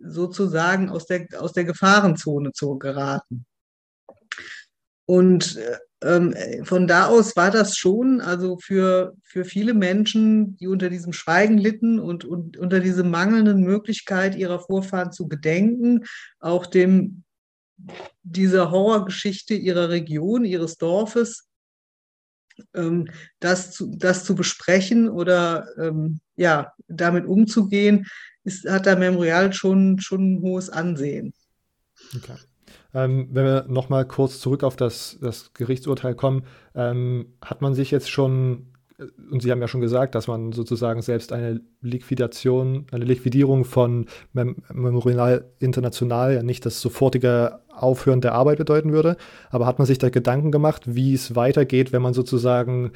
sozusagen 0.02 0.90
aus 0.90 1.06
der, 1.06 1.28
aus 1.38 1.54
der 1.54 1.64
Gefahrenzone 1.64 2.52
zu 2.52 2.78
geraten. 2.78 3.46
Und 5.06 5.58
ähm, 6.02 6.34
von 6.64 6.86
da 6.86 7.06
aus 7.06 7.36
war 7.36 7.50
das 7.50 7.76
schon, 7.76 8.20
also 8.20 8.58
für, 8.58 9.14
für 9.22 9.44
viele 9.44 9.74
Menschen, 9.74 10.56
die 10.56 10.66
unter 10.66 10.90
diesem 10.90 11.12
Schweigen 11.12 11.58
litten 11.58 11.98
und, 11.98 12.24
und 12.24 12.56
unter 12.56 12.80
dieser 12.80 13.04
mangelnden 13.04 13.62
Möglichkeit 13.62 14.36
ihrer 14.36 14.60
Vorfahren 14.60 15.12
zu 15.12 15.28
gedenken, 15.28 16.04
auch 16.40 16.66
dem, 16.66 17.24
dieser 18.22 18.70
Horrorgeschichte 18.70 19.54
ihrer 19.54 19.88
Region, 19.88 20.44
ihres 20.44 20.76
Dorfes, 20.76 21.48
ähm, 22.74 23.08
das, 23.40 23.72
zu, 23.72 23.94
das 23.96 24.24
zu 24.24 24.34
besprechen 24.34 25.08
oder 25.08 25.66
ähm, 25.78 26.20
ja, 26.36 26.72
damit 26.88 27.26
umzugehen, 27.26 28.06
ist, 28.44 28.68
hat 28.68 28.86
der 28.86 28.96
Memorial 28.96 29.52
schon, 29.52 29.98
schon 30.00 30.34
ein 30.34 30.42
hohes 30.42 30.70
Ansehen. 30.70 31.32
Okay. 32.14 32.36
Ähm, 32.94 33.28
wenn 33.32 33.44
wir 33.44 33.66
nochmal 33.68 34.06
kurz 34.06 34.40
zurück 34.40 34.62
auf 34.62 34.76
das, 34.76 35.18
das 35.20 35.52
Gerichtsurteil 35.52 36.14
kommen, 36.14 36.44
ähm, 36.74 37.26
hat 37.42 37.60
man 37.60 37.74
sich 37.74 37.90
jetzt 37.90 38.08
schon, 38.08 38.66
äh, 38.98 39.06
und 39.30 39.42
Sie 39.42 39.50
haben 39.50 39.60
ja 39.60 39.66
schon 39.68 39.80
gesagt, 39.80 40.14
dass 40.14 40.28
man 40.28 40.52
sozusagen 40.52 41.02
selbst 41.02 41.32
eine 41.32 41.60
Liquidation, 41.80 42.86
eine 42.92 43.04
Liquidierung 43.04 43.64
von 43.64 44.06
Mem 44.32 44.56
Memorial 44.72 45.50
International 45.58 46.34
ja 46.34 46.42
nicht 46.44 46.64
das 46.64 46.80
sofortige 46.80 47.60
Aufhören 47.74 48.20
der 48.20 48.34
Arbeit 48.34 48.58
bedeuten 48.58 48.92
würde, 48.92 49.16
aber 49.50 49.66
hat 49.66 49.78
man 49.78 49.86
sich 49.86 49.98
da 49.98 50.08
Gedanken 50.08 50.52
gemacht, 50.52 50.82
wie 50.86 51.14
es 51.14 51.34
weitergeht, 51.34 51.92
wenn 51.92 52.02
man 52.02 52.14
sozusagen 52.14 52.92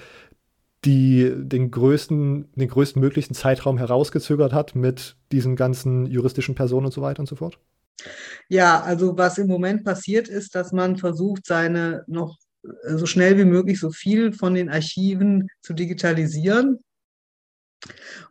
die 0.84 1.32
den 1.36 1.70
größten, 1.70 2.52
den 2.54 2.68
größten 2.68 3.00
möglichen 3.00 3.34
Zeitraum 3.34 3.78
herausgezögert 3.78 4.52
hat 4.52 4.76
mit 4.76 5.16
diesen 5.32 5.56
ganzen 5.56 6.06
juristischen 6.06 6.54
Personen 6.54 6.86
und 6.86 6.92
so 6.92 7.02
weiter 7.02 7.20
und 7.20 7.26
so 7.26 7.36
fort? 7.36 7.58
Ja, 8.48 8.80
also 8.80 9.16
was 9.16 9.38
im 9.38 9.48
Moment 9.48 9.84
passiert 9.84 10.28
ist, 10.28 10.54
dass 10.54 10.72
man 10.72 10.96
versucht, 10.96 11.46
seine 11.46 12.04
noch 12.06 12.38
so 12.84 13.06
schnell 13.06 13.38
wie 13.38 13.44
möglich 13.44 13.80
so 13.80 13.90
viel 13.90 14.32
von 14.32 14.54
den 14.54 14.68
Archiven 14.68 15.48
zu 15.62 15.72
digitalisieren 15.72 16.78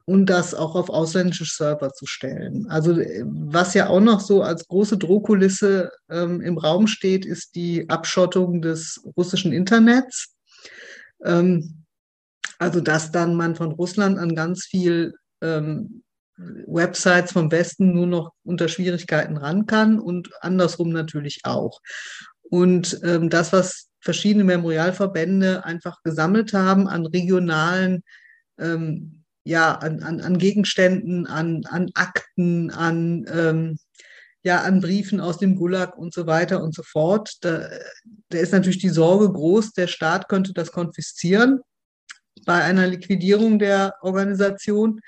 und 0.05 0.25
das 0.27 0.53
auch 0.53 0.75
auf 0.75 0.89
ausländische 0.89 1.45
Server 1.45 1.93
zu 1.93 2.05
stellen. 2.05 2.67
Also 2.69 2.97
was 2.97 3.73
ja 3.73 3.87
auch 3.87 4.01
noch 4.01 4.19
so 4.19 4.41
als 4.41 4.67
große 4.67 4.97
Drohkulisse 4.97 5.91
ähm, 6.09 6.41
im 6.41 6.57
Raum 6.57 6.87
steht, 6.87 7.25
ist 7.25 7.55
die 7.55 7.89
Abschottung 7.89 8.61
des 8.61 9.01
russischen 9.15 9.53
Internets. 9.53 10.35
Ähm, 11.23 11.85
also 12.59 12.81
dass 12.81 13.11
dann 13.11 13.35
man 13.35 13.55
von 13.55 13.71
Russland 13.71 14.17
an 14.17 14.35
ganz 14.35 14.65
viel 14.65 15.13
ähm, 15.41 16.03
Websites 16.37 17.31
vom 17.31 17.51
Westen 17.51 17.93
nur 17.93 18.07
noch 18.07 18.33
unter 18.43 18.67
Schwierigkeiten 18.67 19.37
ran 19.37 19.65
kann 19.65 19.99
und 19.99 20.29
andersrum 20.41 20.89
natürlich 20.89 21.41
auch. 21.43 21.81
Und 22.49 22.99
ähm, 23.03 23.29
das, 23.29 23.51
was 23.53 23.89
verschiedene 23.99 24.43
Memorialverbände 24.43 25.65
einfach 25.65 26.01
gesammelt 26.03 26.53
haben 26.53 26.87
an 26.87 27.05
regionalen, 27.05 28.03
ähm, 28.59 29.23
ja, 29.43 29.73
an, 29.73 30.03
an, 30.03 30.21
an 30.21 30.37
Gegenständen, 30.37 31.25
an, 31.25 31.63
an 31.65 31.89
Akten, 31.93 32.69
an, 32.71 33.25
ähm, 33.33 33.77
ja, 34.43 34.61
an 34.61 34.81
Briefen 34.81 35.19
aus 35.19 35.39
dem 35.39 35.55
Gulag 35.55 35.97
und 35.97 36.13
so 36.13 36.27
weiter 36.27 36.61
und 36.61 36.75
so 36.75 36.83
fort. 36.83 37.37
Da, 37.41 37.67
da 38.29 38.37
ist 38.37 38.53
natürlich 38.53 38.79
die 38.79 38.89
Sorge 38.89 39.31
groß, 39.31 39.73
der 39.73 39.87
Staat 39.87 40.29
könnte 40.29 40.53
das 40.53 40.71
konfiszieren 40.71 41.61
bei 42.45 42.63
einer 42.63 42.87
Liquidierung 42.87 43.59
der 43.59 43.95
Organisation. 44.01 45.01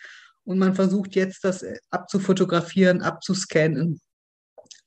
Und 0.49 0.57
man 0.57 0.73
versucht 0.73 1.13
jetzt, 1.13 1.43
das 1.43 1.63
abzufotografieren, 1.91 3.03
abzuscannen 3.03 4.01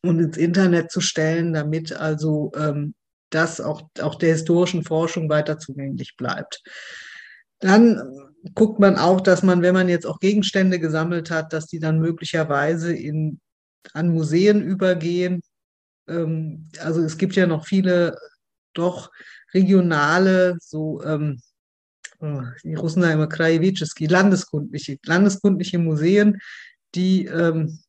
und 0.04 0.18
ins 0.18 0.36
Internet 0.36 0.90
zu 0.90 1.00
stellen, 1.00 1.52
damit 1.52 1.92
also 1.92 2.50
ähm, 2.56 2.96
das 3.30 3.60
auch, 3.60 3.82
auch 4.00 4.16
der 4.16 4.30
historischen 4.30 4.82
Forschung 4.82 5.28
weiter 5.28 5.60
zugänglich 5.60 6.16
bleibt. 6.16 6.64
Dann 7.60 8.02
guckt 8.56 8.80
man 8.80 8.96
auch, 8.98 9.20
dass 9.20 9.44
man, 9.44 9.62
wenn 9.62 9.72
man 9.72 9.88
jetzt 9.88 10.04
auch 10.04 10.18
Gegenstände 10.18 10.80
gesammelt 10.80 11.30
hat, 11.30 11.52
dass 11.52 11.68
die 11.68 11.78
dann 11.78 12.00
möglicherweise 12.00 12.92
in, 12.92 13.38
an 13.92 14.08
Museen 14.08 14.62
übergehen. 14.62 15.42
Ähm, 16.08 16.70
also 16.80 17.02
es 17.02 17.18
gibt 17.18 17.36
ja 17.36 17.46
noch 17.46 17.66
viele 17.66 18.18
doch 18.74 19.12
regionale, 19.54 20.56
so 20.60 21.04
ähm, 21.04 21.40
die 22.64 22.74
Russenheimer 22.74 23.26
Krajewitschewski, 23.26 24.06
landeskundliche, 24.06 24.98
landeskundliche 25.04 25.78
Museen, 25.78 26.38
die, 26.94 27.26
ähm, 27.26 27.80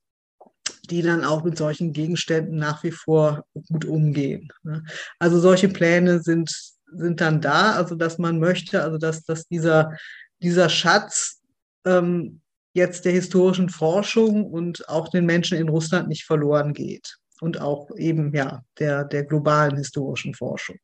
die 0.90 1.02
dann 1.02 1.24
auch 1.24 1.44
mit 1.44 1.58
solchen 1.58 1.94
Gegenständen 1.94 2.58
nach 2.58 2.84
wie 2.84 2.92
vor 2.92 3.46
gut 3.68 3.86
umgehen. 3.86 4.50
Ne? 4.64 4.84
Also 5.20 5.40
solche 5.40 5.70
Pläne 5.70 6.22
sind, 6.22 6.52
sind 6.92 7.22
dann 7.22 7.42
da, 7.42 7.74
also 7.74 7.96
dass 7.96 8.18
man 8.18 8.40
möchte, 8.40 8.84
also 8.84 8.98
dass, 8.98 9.24
dass 9.24 9.48
dieser, 9.48 9.96
dieser 10.42 10.70
Schatz 10.70 11.42
ähm, 11.86 12.42
jetzt 12.74 13.06
der 13.06 13.12
historischen 13.12 13.70
Forschung 13.70 14.46
und 14.46 14.90
auch 14.90 15.10
den 15.10 15.26
Menschen 15.26 15.58
in 15.58 15.70
Russland 15.70 16.08
nicht 16.08 16.26
verloren 16.26 16.74
geht 16.74 17.18
und 17.40 17.62
auch 17.62 17.92
eben 17.96 18.34
ja 18.34 18.64
der, 18.80 19.06
der 19.06 19.26
globalen 19.26 19.78
historischen 19.78 20.34
Forschung. 20.34 20.78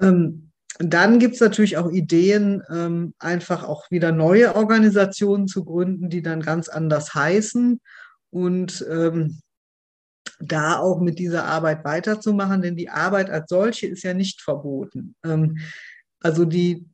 Ähm, 0.00 0.47
dann 0.78 1.18
gibt 1.18 1.34
es 1.34 1.40
natürlich 1.40 1.76
auch 1.76 1.90
Ideen, 1.90 2.62
ähm, 2.70 3.14
einfach 3.18 3.64
auch 3.64 3.90
wieder 3.90 4.12
neue 4.12 4.54
Organisationen 4.54 5.48
zu 5.48 5.64
gründen, 5.64 6.08
die 6.08 6.22
dann 6.22 6.40
ganz 6.40 6.68
anders 6.68 7.14
heißen 7.14 7.80
und 8.30 8.86
ähm, 8.88 9.40
da 10.40 10.78
auch 10.78 11.00
mit 11.00 11.18
dieser 11.18 11.44
Arbeit 11.46 11.84
weiterzumachen, 11.84 12.62
denn 12.62 12.76
die 12.76 12.90
Arbeit 12.90 13.28
als 13.28 13.48
solche 13.48 13.88
ist 13.88 14.04
ja 14.04 14.14
nicht 14.14 14.40
verboten. 14.40 15.16
Ähm, 15.24 15.58
also 16.20 16.44
die, 16.44 16.86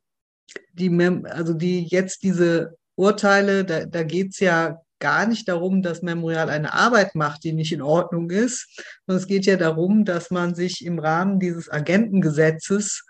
die, 0.73 0.89
also 1.25 1.53
die 1.53 1.83
jetzt 1.83 2.23
diese 2.23 2.75
Urteile, 2.95 3.65
da, 3.65 3.85
da 3.85 4.03
geht 4.03 4.31
es 4.31 4.39
ja 4.39 4.81
gar 4.99 5.27
nicht 5.27 5.47
darum, 5.47 5.83
dass 5.83 6.01
Memorial 6.01 6.49
eine 6.49 6.73
Arbeit 6.73 7.13
macht, 7.13 7.43
die 7.43 7.53
nicht 7.53 7.71
in 7.71 7.81
Ordnung 7.81 8.31
ist, 8.31 8.81
sondern 9.05 9.21
es 9.21 9.27
geht 9.27 9.45
ja 9.45 9.57
darum, 9.57 10.05
dass 10.05 10.31
man 10.31 10.55
sich 10.55 10.83
im 10.83 10.97
Rahmen 10.97 11.39
dieses 11.39 11.69
Agentengesetzes 11.69 13.05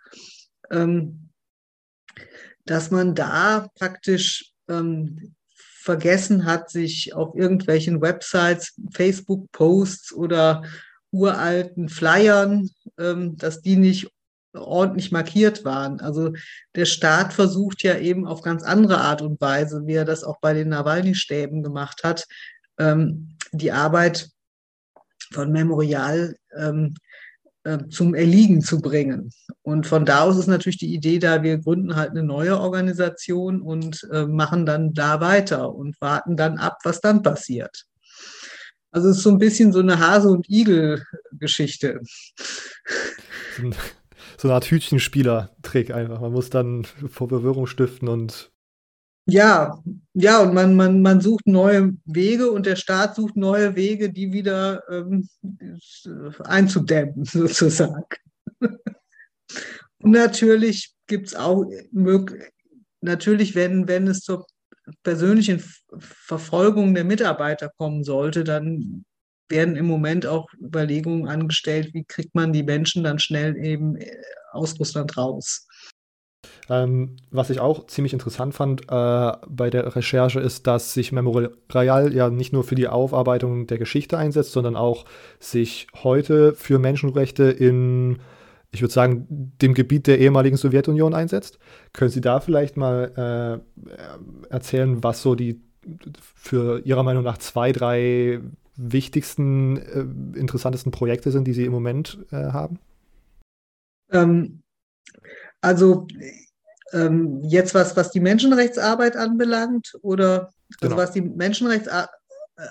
dass 2.65 2.91
man 2.91 3.15
da 3.15 3.69
praktisch 3.75 4.51
ähm, 4.67 5.35
vergessen 5.85 6.45
hat, 6.45 6.69
sich 6.71 7.13
auf 7.13 7.35
irgendwelchen 7.35 8.01
Websites, 8.01 8.73
Facebook-Posts 8.91 10.13
oder 10.13 10.63
uralten 11.11 11.89
Flyern, 11.89 12.69
ähm, 12.97 13.37
dass 13.37 13.61
die 13.61 13.75
nicht 13.75 14.09
ordentlich 14.53 15.11
markiert 15.11 15.63
waren. 15.63 15.99
Also 15.99 16.33
der 16.75 16.85
Staat 16.85 17.33
versucht 17.33 17.83
ja 17.83 17.97
eben 17.97 18.25
auf 18.25 18.41
ganz 18.41 18.63
andere 18.63 18.99
Art 18.99 19.21
und 19.21 19.39
Weise, 19.39 19.83
wie 19.85 19.93
er 19.93 20.05
das 20.05 20.23
auch 20.23 20.39
bei 20.39 20.53
den 20.53 20.69
Nawalny-Stäben 20.69 21.61
gemacht 21.61 22.03
hat, 22.03 22.25
ähm, 22.79 23.37
die 23.51 23.71
Arbeit 23.71 24.29
von 25.31 25.51
Memorial 25.51 26.35
ähm, 26.57 26.95
zum 27.89 28.13
Erliegen 28.13 28.61
zu 28.61 28.79
bringen. 28.79 29.31
Und 29.63 29.87
von 29.87 30.05
da 30.05 30.21
aus 30.21 30.37
ist 30.37 30.47
natürlich 30.47 30.77
die 30.77 30.93
Idee 30.93 31.19
da, 31.19 31.41
wir 31.43 31.57
gründen 31.57 31.95
halt 31.95 32.11
eine 32.11 32.23
neue 32.23 32.59
Organisation 32.59 33.61
und 33.61 34.07
äh, 34.11 34.25
machen 34.25 34.65
dann 34.65 34.93
da 34.93 35.19
weiter 35.19 35.73
und 35.73 35.99
warten 35.99 36.37
dann 36.37 36.57
ab, 36.57 36.77
was 36.83 37.01
dann 37.01 37.23
passiert. 37.23 37.85
Also 38.91 39.09
es 39.09 39.17
ist 39.17 39.23
so 39.23 39.31
ein 39.31 39.39
bisschen 39.39 39.73
so 39.73 39.79
eine 39.79 39.99
Hase- 39.99 40.29
und 40.29 40.49
Igel-Geschichte. 40.49 41.99
So 44.37 44.47
eine 44.47 44.53
Art 44.53 44.69
Hütchenspieler-Trick 44.69 45.91
einfach. 45.91 46.21
Man 46.21 46.31
muss 46.31 46.49
dann 46.49 46.85
vor 46.85 47.27
Verwirrung 47.29 47.67
stiften 47.67 48.07
und 48.07 48.51
ja, 49.27 49.81
ja, 50.13 50.41
und 50.41 50.53
man, 50.53 50.75
man, 50.75 51.01
man 51.01 51.19
sucht 51.19 51.47
neue 51.47 51.93
Wege 52.05 52.51
und 52.51 52.65
der 52.65 52.75
Staat 52.75 53.15
sucht 53.15 53.35
neue 53.35 53.75
Wege, 53.75 54.11
die 54.11 54.31
wieder 54.31 54.83
ähm, 54.89 55.27
einzudämmen, 56.43 57.25
sozusagen. 57.25 58.05
und 58.59 60.11
natürlich 60.11 60.93
gibt 61.07 61.27
es 61.27 61.35
auch, 61.35 61.65
natürlich, 63.01 63.55
wenn, 63.55 63.87
wenn 63.87 64.07
es 64.07 64.21
zur 64.21 64.45
persönlichen 65.03 65.63
Verfolgung 65.97 66.93
der 66.93 67.03
Mitarbeiter 67.03 67.71
kommen 67.77 68.03
sollte, 68.03 68.43
dann 68.43 69.05
werden 69.49 69.75
im 69.75 69.85
Moment 69.85 70.25
auch 70.25 70.47
Überlegungen 70.59 71.27
angestellt, 71.27 71.93
wie 71.93 72.03
kriegt 72.03 72.35
man 72.35 72.53
die 72.53 72.63
Menschen 72.63 73.03
dann 73.03 73.19
schnell 73.19 73.55
eben 73.57 73.95
äh, 73.97 74.17
aus 74.51 74.79
Russland 74.79 75.17
raus. 75.17 75.67
Ähm, 76.69 77.17
was 77.31 77.49
ich 77.49 77.59
auch 77.59 77.87
ziemlich 77.87 78.13
interessant 78.13 78.53
fand 78.53 78.83
äh, 78.83 79.31
bei 79.47 79.69
der 79.69 79.95
Recherche 79.95 80.39
ist, 80.39 80.67
dass 80.67 80.93
sich 80.93 81.11
Memorial 81.11 82.13
ja 82.13 82.29
nicht 82.29 82.53
nur 82.53 82.63
für 82.63 82.75
die 82.75 82.87
Aufarbeitung 82.87 83.67
der 83.67 83.77
Geschichte 83.77 84.17
einsetzt, 84.17 84.51
sondern 84.51 84.75
auch 84.75 85.05
sich 85.39 85.87
heute 86.03 86.53
für 86.53 86.79
Menschenrechte 86.79 87.43
in, 87.43 88.19
ich 88.71 88.81
würde 88.81 88.93
sagen, 88.93 89.53
dem 89.61 89.73
Gebiet 89.73 90.07
der 90.07 90.19
ehemaligen 90.19 90.57
Sowjetunion 90.57 91.13
einsetzt. 91.13 91.59
Können 91.93 92.11
Sie 92.11 92.21
da 92.21 92.39
vielleicht 92.39 92.77
mal 92.77 93.61
äh, 93.89 94.49
erzählen, 94.49 95.03
was 95.03 95.21
so 95.21 95.35
die 95.35 95.61
für 96.35 96.79
Ihrer 96.85 97.03
Meinung 97.03 97.23
nach 97.23 97.37
zwei, 97.37 97.71
drei 97.71 98.41
wichtigsten, 98.75 99.77
äh, 99.77 100.39
interessantesten 100.39 100.91
Projekte 100.91 101.31
sind, 101.31 101.45
die 101.45 101.53
Sie 101.53 101.65
im 101.65 101.71
Moment 101.71 102.19
äh, 102.31 102.51
haben? 102.51 102.79
Ähm, 104.11 104.61
also 105.65 106.07
ähm, 106.93 107.41
jetzt 107.43 107.73
was, 107.73 107.97
was 107.97 108.11
die 108.11 108.19
Menschenrechtsarbeit 108.19 109.17
anbelangt 109.17 109.97
oder 110.01 110.51
also 110.81 110.89
genau. 110.89 110.97
was 110.97 111.11
die 111.11 111.21
Menschenrechtsarbeit, 111.21 112.09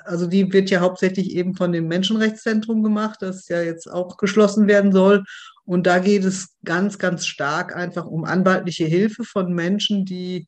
also 0.04 0.26
die 0.26 0.50
wird 0.52 0.70
ja 0.70 0.80
hauptsächlich 0.80 1.32
eben 1.32 1.54
von 1.56 1.72
dem 1.72 1.88
Menschenrechtszentrum 1.88 2.84
gemacht, 2.84 3.20
das 3.20 3.48
ja 3.48 3.60
jetzt 3.60 3.90
auch 3.90 4.16
geschlossen 4.16 4.68
werden 4.68 4.92
soll. 4.92 5.24
Und 5.64 5.86
da 5.86 5.98
geht 5.98 6.24
es 6.24 6.54
ganz, 6.64 6.98
ganz 6.98 7.26
stark 7.26 7.74
einfach 7.74 8.06
um 8.06 8.24
anwaltliche 8.24 8.84
Hilfe 8.84 9.24
von 9.24 9.52
Menschen, 9.52 10.04
die 10.04 10.46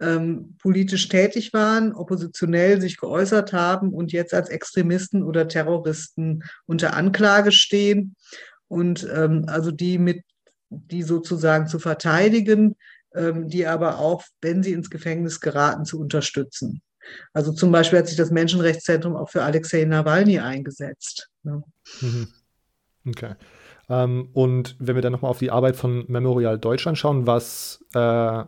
ähm, 0.00 0.56
politisch 0.62 1.08
tätig 1.08 1.52
waren, 1.52 1.92
oppositionell 1.92 2.80
sich 2.80 2.96
geäußert 2.98 3.52
haben 3.52 3.92
und 3.92 4.12
jetzt 4.12 4.32
als 4.32 4.48
Extremisten 4.48 5.24
oder 5.24 5.48
Terroristen 5.48 6.44
unter 6.66 6.94
Anklage 6.94 7.50
stehen. 7.50 8.14
Und 8.68 9.08
ähm, 9.12 9.46
also 9.48 9.72
die 9.72 9.98
mit, 9.98 10.22
die 10.70 11.02
sozusagen 11.02 11.66
zu 11.66 11.78
verteidigen, 11.78 12.76
ähm, 13.14 13.48
die 13.48 13.66
aber 13.66 13.98
auch, 13.98 14.22
wenn 14.40 14.62
sie 14.62 14.72
ins 14.72 14.90
Gefängnis 14.90 15.40
geraten, 15.40 15.84
zu 15.84 16.00
unterstützen. 16.00 16.82
Also 17.32 17.52
zum 17.52 17.72
Beispiel 17.72 17.98
hat 17.98 18.06
sich 18.06 18.16
das 18.16 18.30
Menschenrechtszentrum 18.30 19.16
auch 19.16 19.30
für 19.30 19.42
Alexei 19.42 19.84
Nawalny 19.84 20.38
eingesetzt. 20.38 21.30
Ne? 21.42 21.62
Mhm. 22.00 22.28
Okay. 23.06 23.34
Ähm, 23.88 24.28
und 24.34 24.76
wenn 24.78 24.94
wir 24.94 25.02
dann 25.02 25.12
nochmal 25.12 25.30
auf 25.30 25.38
die 25.38 25.50
Arbeit 25.50 25.76
von 25.76 26.04
Memorial 26.08 26.58
Deutschland 26.58 26.98
schauen, 26.98 27.26
was 27.26 27.82
äh, 27.94 28.44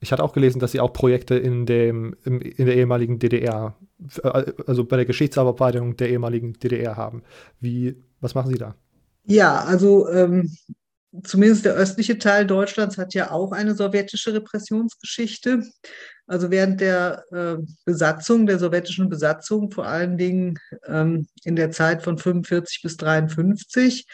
ich 0.00 0.12
hatte 0.12 0.24
auch 0.24 0.32
gelesen, 0.32 0.58
dass 0.58 0.72
sie 0.72 0.80
auch 0.80 0.92
Projekte 0.92 1.36
in, 1.36 1.66
dem, 1.66 2.16
in 2.24 2.40
der 2.40 2.74
ehemaligen 2.74 3.18
DDR, 3.18 3.76
äh, 4.22 4.52
also 4.66 4.84
bei 4.84 4.96
der 4.96 5.04
Geschichtsarbeitung 5.04 5.96
der 5.96 6.08
ehemaligen 6.08 6.54
DDR 6.54 6.96
haben. 6.96 7.22
Wie, 7.60 7.96
was 8.20 8.34
machen 8.34 8.50
Sie 8.50 8.58
da? 8.58 8.74
Ja, 9.26 9.62
also 9.64 10.08
ähm, 10.08 10.50
zumindest 11.24 11.64
der 11.64 11.74
östliche 11.74 12.18
Teil 12.18 12.46
Deutschlands 12.46 12.98
hat 12.98 13.14
ja 13.14 13.30
auch 13.30 13.52
eine 13.52 13.74
sowjetische 13.74 14.34
Repressionsgeschichte. 14.34 15.64
Also 16.26 16.50
während 16.50 16.80
der 16.80 17.24
äh, 17.32 17.56
Besatzung, 17.84 18.46
der 18.46 18.58
sowjetischen 18.58 19.08
Besatzung, 19.08 19.70
vor 19.70 19.86
allen 19.86 20.16
Dingen 20.16 20.58
ähm, 20.86 21.26
in 21.44 21.56
der 21.56 21.72
Zeit 21.72 22.02
von 22.02 22.18
45 22.18 22.82
bis 22.82 22.96
53, 22.96 24.06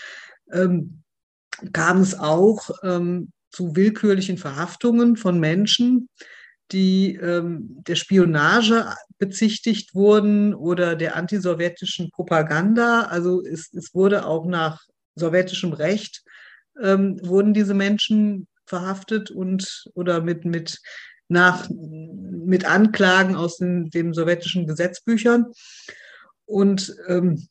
ähm, 0.52 1.02
kam 1.72 2.00
es 2.00 2.18
auch 2.18 2.70
ähm, 2.82 3.32
zu 3.50 3.76
willkürlichen 3.76 4.38
Verhaftungen 4.38 5.16
von 5.16 5.38
Menschen, 5.38 6.08
die 6.72 7.14
ähm, 7.16 7.82
der 7.86 7.94
Spionage 7.94 8.86
bezichtigt 9.18 9.94
wurden 9.94 10.54
oder 10.54 10.96
der 10.96 11.16
antisowjetischen 11.16 12.10
Propaganda. 12.10 13.02
Also 13.02 13.42
es, 13.44 13.72
es 13.72 13.94
wurde 13.94 14.26
auch 14.26 14.46
nach 14.46 14.82
sowjetischem 15.14 15.72
Recht 15.72 16.22
ähm, 16.82 17.18
wurden 17.26 17.54
diese 17.54 17.74
Menschen 17.74 18.46
verhaftet 18.66 19.30
und 19.30 19.90
oder 19.94 20.20
mit, 20.20 20.44
mit, 20.44 20.80
nach, 21.28 21.68
mit 21.70 22.64
Anklagen 22.64 23.36
aus 23.36 23.58
den, 23.58 23.90
den 23.90 24.12
sowjetischen 24.12 24.66
Gesetzbüchern. 24.66 25.46
Und 26.44 26.94
ähm, 27.08 27.46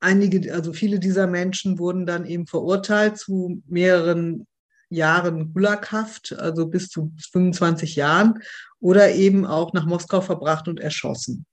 einige, 0.00 0.52
also 0.52 0.72
viele 0.72 0.98
dieser 0.98 1.26
Menschen 1.26 1.78
wurden 1.78 2.06
dann 2.06 2.26
eben 2.26 2.46
verurteilt 2.46 3.18
zu 3.18 3.62
mehreren 3.66 4.46
Jahren 4.88 5.52
Gulaghaft, 5.52 6.32
also 6.38 6.66
bis 6.66 6.88
zu 6.88 7.12
25 7.32 7.96
Jahren, 7.96 8.40
oder 8.80 9.12
eben 9.12 9.46
auch 9.46 9.72
nach 9.72 9.86
Moskau 9.86 10.20
verbracht 10.20 10.66
und 10.66 10.80
erschossen. 10.80 11.46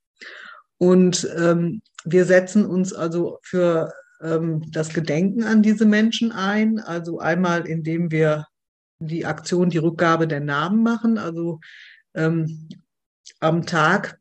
Und 0.79 1.27
ähm, 1.37 1.81
wir 2.03 2.25
setzen 2.25 2.65
uns 2.65 2.93
also 2.93 3.39
für 3.43 3.93
das 4.19 4.89
Gedenken 4.89 5.43
an 5.43 5.61
diese 5.61 5.85
Menschen 5.85 6.31
ein. 6.31 6.79
Also 6.79 7.19
einmal, 7.19 7.67
indem 7.67 8.11
wir 8.11 8.47
die 8.99 9.25
Aktion, 9.25 9.69
die 9.69 9.77
Rückgabe 9.77 10.27
der 10.27 10.39
Namen 10.39 10.81
machen. 10.83 11.17
Also 11.17 11.59
ähm, 12.15 12.69
am 13.39 13.65
Tag, 13.65 14.19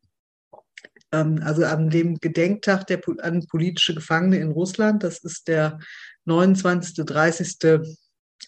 ähm, 1.13 1.41
also 1.43 1.65
an 1.65 1.91
dem 1.91 2.17
Gedenktag 2.17 2.87
der, 2.87 3.01
an 3.23 3.47
politische 3.47 3.95
Gefangene 3.95 4.39
in 4.39 4.51
Russland, 4.51 5.03
das 5.03 5.19
ist 5.25 5.49
der 5.49 5.79
29., 6.25 7.05
30., 7.05 7.57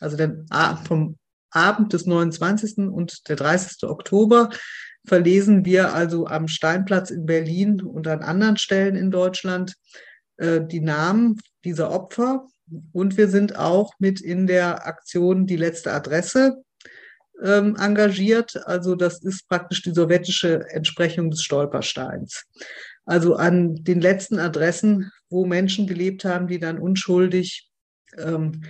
also 0.01 0.17
der, 0.17 0.45
vom 0.87 1.17
Abend 1.51 1.93
des 1.93 2.05
29. 2.05 2.79
und 2.91 3.29
der 3.29 3.37
30. 3.37 3.89
Oktober 3.89 4.51
verlesen 5.07 5.65
wir 5.65 5.95
also 5.95 6.27
am 6.27 6.49
Steinplatz 6.49 7.11
in 7.11 7.25
Berlin 7.25 7.81
und 7.81 8.07
an 8.07 8.21
anderen 8.21 8.59
Stellen 8.59 8.97
in 8.97 9.11
Deutschland 9.11 9.75
äh, 10.39 10.61
die 10.65 10.81
Namen 10.81 11.41
dieser 11.65 11.91
Opfer. 11.91 12.47
Und 12.93 13.17
wir 13.17 13.29
sind 13.29 13.57
auch 13.57 13.93
mit 13.99 14.21
in 14.21 14.47
der 14.47 14.87
Aktion 14.87 15.47
Die 15.47 15.57
letzte 15.57 15.93
Adresse 15.93 16.63
ähm, 17.43 17.77
engagiert. 17.77 18.57
Also 18.67 18.95
das 18.95 19.23
ist 19.23 19.49
praktisch 19.49 19.83
die 19.83 19.93
sowjetische 19.93 20.69
Entsprechung 20.71 21.31
des 21.31 21.43
Stolpersteins. 21.43 22.45
Also 23.05 23.37
an 23.37 23.77
den 23.77 24.01
letzten 24.01 24.39
Adressen, 24.39 25.11
wo 25.31 25.45
Menschen 25.47 25.87
gelebt 25.87 26.25
haben, 26.25 26.47
die 26.47 26.59
dann 26.59 26.79
unschuldig 26.79 27.69
ähm, 28.17 28.63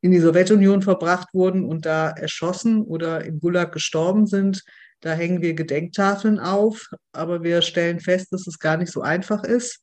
in 0.00 0.12
die 0.12 0.20
Sowjetunion 0.20 0.80
verbracht 0.80 1.34
wurden 1.34 1.64
und 1.64 1.84
da 1.84 2.10
erschossen 2.10 2.82
oder 2.82 3.24
im 3.24 3.40
Gulag 3.40 3.72
gestorben 3.72 4.26
sind, 4.26 4.64
da 5.00 5.12
hängen 5.12 5.42
wir 5.42 5.54
Gedenktafeln 5.54 6.38
auf. 6.38 6.88
Aber 7.12 7.42
wir 7.42 7.62
stellen 7.62 8.00
fest, 8.00 8.28
dass 8.32 8.46
es 8.46 8.58
gar 8.58 8.76
nicht 8.76 8.92
so 8.92 9.02
einfach 9.02 9.44
ist 9.44 9.80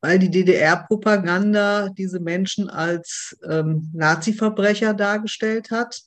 weil 0.00 0.18
die 0.18 0.30
DDR-Propaganda 0.30 1.88
diese 1.90 2.20
Menschen 2.20 2.68
als 2.68 3.38
ähm, 3.48 3.90
Nazi-Verbrecher 3.94 4.94
dargestellt 4.94 5.70
hat 5.70 6.00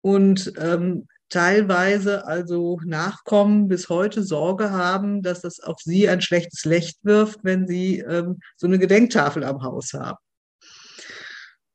und 0.00 0.52
ähm, 0.58 1.08
teilweise 1.28 2.26
also 2.26 2.80
Nachkommen 2.84 3.68
bis 3.68 3.88
heute 3.88 4.22
Sorge 4.22 4.70
haben, 4.70 5.22
dass 5.22 5.40
das 5.40 5.60
auf 5.60 5.80
sie 5.80 6.08
ein 6.08 6.20
schlechtes 6.20 6.64
Licht 6.64 6.98
wirft, 7.02 7.40
wenn 7.42 7.66
sie 7.66 8.00
ähm, 8.00 8.38
so 8.56 8.66
eine 8.66 8.78
Gedenktafel 8.78 9.44
am 9.44 9.62
Haus 9.62 9.92
haben. 9.92 10.18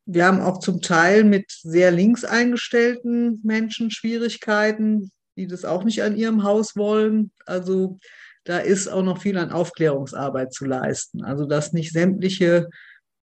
Wir 0.06 0.26
haben 0.26 0.42
auch 0.42 0.60
zum 0.60 0.82
Teil 0.82 1.24
mit 1.24 1.50
sehr 1.50 1.92
links 1.92 2.24
eingestellten 2.24 3.42
Menschen 3.44 3.90
Schwierigkeiten, 3.90 5.12
die 5.36 5.48
das 5.48 5.66
auch 5.66 5.84
nicht 5.84 6.04
an 6.04 6.16
ihrem 6.16 6.44
Haus 6.44 6.76
wollen. 6.76 7.32
Also 7.46 7.98
da 8.46 8.60
ist 8.60 8.88
auch 8.88 9.04
noch 9.04 9.22
viel 9.22 9.38
an 9.38 9.52
Aufklärungsarbeit 9.52 10.54
zu 10.54 10.66
leisten. 10.66 11.24
Also 11.24 11.46
dass 11.46 11.74
nicht 11.74 11.92
sämtliche 11.92 12.70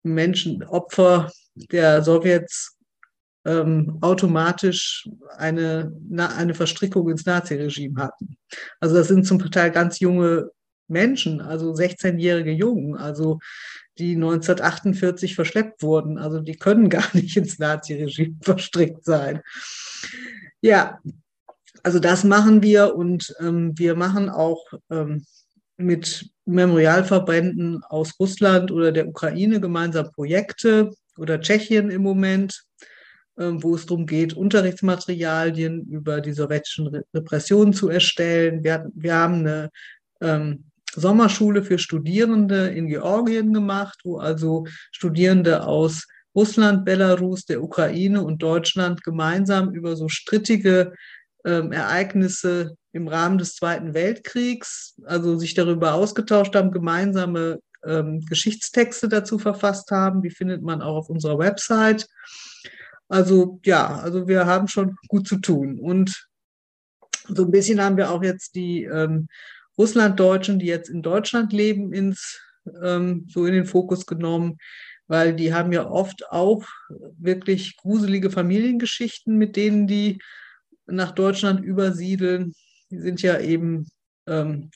Menschen, 0.03 0.63
Opfer 0.63 1.31
der 1.55 2.03
Sowjets 2.03 2.77
ähm, 3.45 3.97
automatisch 4.01 5.07
eine, 5.37 5.91
eine 6.17 6.53
Verstrickung 6.53 7.09
ins 7.09 7.25
Naziregime 7.25 8.01
hatten. 8.01 8.37
Also 8.79 8.95
das 8.95 9.07
sind 9.07 9.25
zum 9.25 9.39
Teil 9.51 9.71
ganz 9.71 9.99
junge 9.99 10.51
Menschen, 10.87 11.41
also 11.41 11.71
16-jährige 11.73 12.51
Jungen, 12.51 12.95
also 12.95 13.39
die 13.97 14.15
1948 14.15 15.35
verschleppt 15.35 15.81
wurden. 15.81 16.17
Also 16.17 16.41
die 16.41 16.57
können 16.57 16.89
gar 16.89 17.15
nicht 17.15 17.37
ins 17.37 17.57
Naziregime 17.57 18.35
verstrickt 18.41 19.05
sein. 19.05 19.41
Ja, 20.61 20.99
also 21.85 21.99
das 21.99 22.23
machen 22.23 22.63
wir 22.63 22.95
und 22.95 23.35
ähm, 23.39 23.77
wir 23.77 23.95
machen 23.95 24.27
auch 24.27 24.65
ähm, 24.89 25.23
mit 25.77 26.27
Memorialverbänden 26.45 27.83
aus 27.83 28.19
Russland 28.19 28.71
oder 28.71 28.91
der 28.91 29.07
Ukraine 29.07 29.61
gemeinsam 29.61 30.09
Projekte 30.11 30.89
oder 31.15 31.39
Tschechien 31.39 31.91
im 31.91 32.01
Moment, 32.01 32.63
ähm, 33.37 33.61
wo 33.61 33.75
es 33.75 33.85
darum 33.85 34.07
geht, 34.07 34.33
Unterrichtsmaterialien 34.33 35.85
über 35.85 36.21
die 36.21 36.33
sowjetischen 36.33 36.87
Repressionen 37.13 37.71
zu 37.71 37.87
erstellen. 37.89 38.63
Wir, 38.63 38.89
wir 38.95 39.13
haben 39.13 39.41
eine 39.41 39.69
ähm, 40.21 40.63
Sommerschule 40.91 41.61
für 41.61 41.77
Studierende 41.77 42.69
in 42.69 42.87
Georgien 42.87 43.53
gemacht, 43.53 43.99
wo 44.03 44.17
also 44.17 44.65
Studierende 44.91 45.67
aus 45.67 46.07
Russland, 46.33 46.83
Belarus, 46.83 47.45
der 47.45 47.61
Ukraine 47.61 48.23
und 48.23 48.41
Deutschland 48.41 49.03
gemeinsam 49.03 49.71
über 49.71 49.95
so 49.95 50.09
strittige 50.09 50.93
ähm, 51.45 51.71
Ereignisse 51.71 52.75
im 52.91 53.07
Rahmen 53.07 53.37
des 53.37 53.55
Zweiten 53.55 53.93
Weltkriegs, 53.93 54.99
also 55.05 55.37
sich 55.37 55.53
darüber 55.53 55.93
ausgetauscht 55.93 56.55
haben, 56.55 56.71
gemeinsame 56.71 57.59
ähm, 57.85 58.21
Geschichtstexte 58.21 59.07
dazu 59.07 59.37
verfasst 59.37 59.91
haben. 59.91 60.21
Die 60.21 60.29
findet 60.29 60.63
man 60.63 60.81
auch 60.81 60.95
auf 60.95 61.09
unserer 61.09 61.37
Website. 61.37 62.07
Also 63.07 63.59
ja, 63.63 63.99
also 63.99 64.27
wir 64.27 64.45
haben 64.45 64.67
schon 64.67 64.95
gut 65.07 65.27
zu 65.27 65.37
tun. 65.37 65.79
Und 65.79 66.27
so 67.27 67.45
ein 67.45 67.51
bisschen 67.51 67.81
haben 67.81 67.97
wir 67.97 68.11
auch 68.11 68.23
jetzt 68.23 68.55
die 68.55 68.83
ähm, 68.83 69.27
Russlanddeutschen, 69.77 70.59
die 70.59 70.67
jetzt 70.67 70.89
in 70.89 71.01
Deutschland 71.01 71.53
leben, 71.53 71.93
ins, 71.93 72.41
ähm, 72.83 73.27
so 73.29 73.45
in 73.45 73.53
den 73.53 73.65
Fokus 73.65 74.05
genommen, 74.05 74.57
weil 75.07 75.35
die 75.35 75.53
haben 75.53 75.71
ja 75.71 75.87
oft 75.87 76.31
auch 76.31 76.63
wirklich 76.89 77.77
gruselige 77.77 78.31
Familiengeschichten, 78.31 79.37
mit 79.37 79.55
denen 79.55 79.85
die 79.85 80.19
nach 80.87 81.11
Deutschland 81.11 81.63
übersiedeln. 81.63 82.53
Die 82.91 82.99
sind 82.99 83.21
ja 83.21 83.39
eben 83.39 83.87
ähm, 84.27 84.71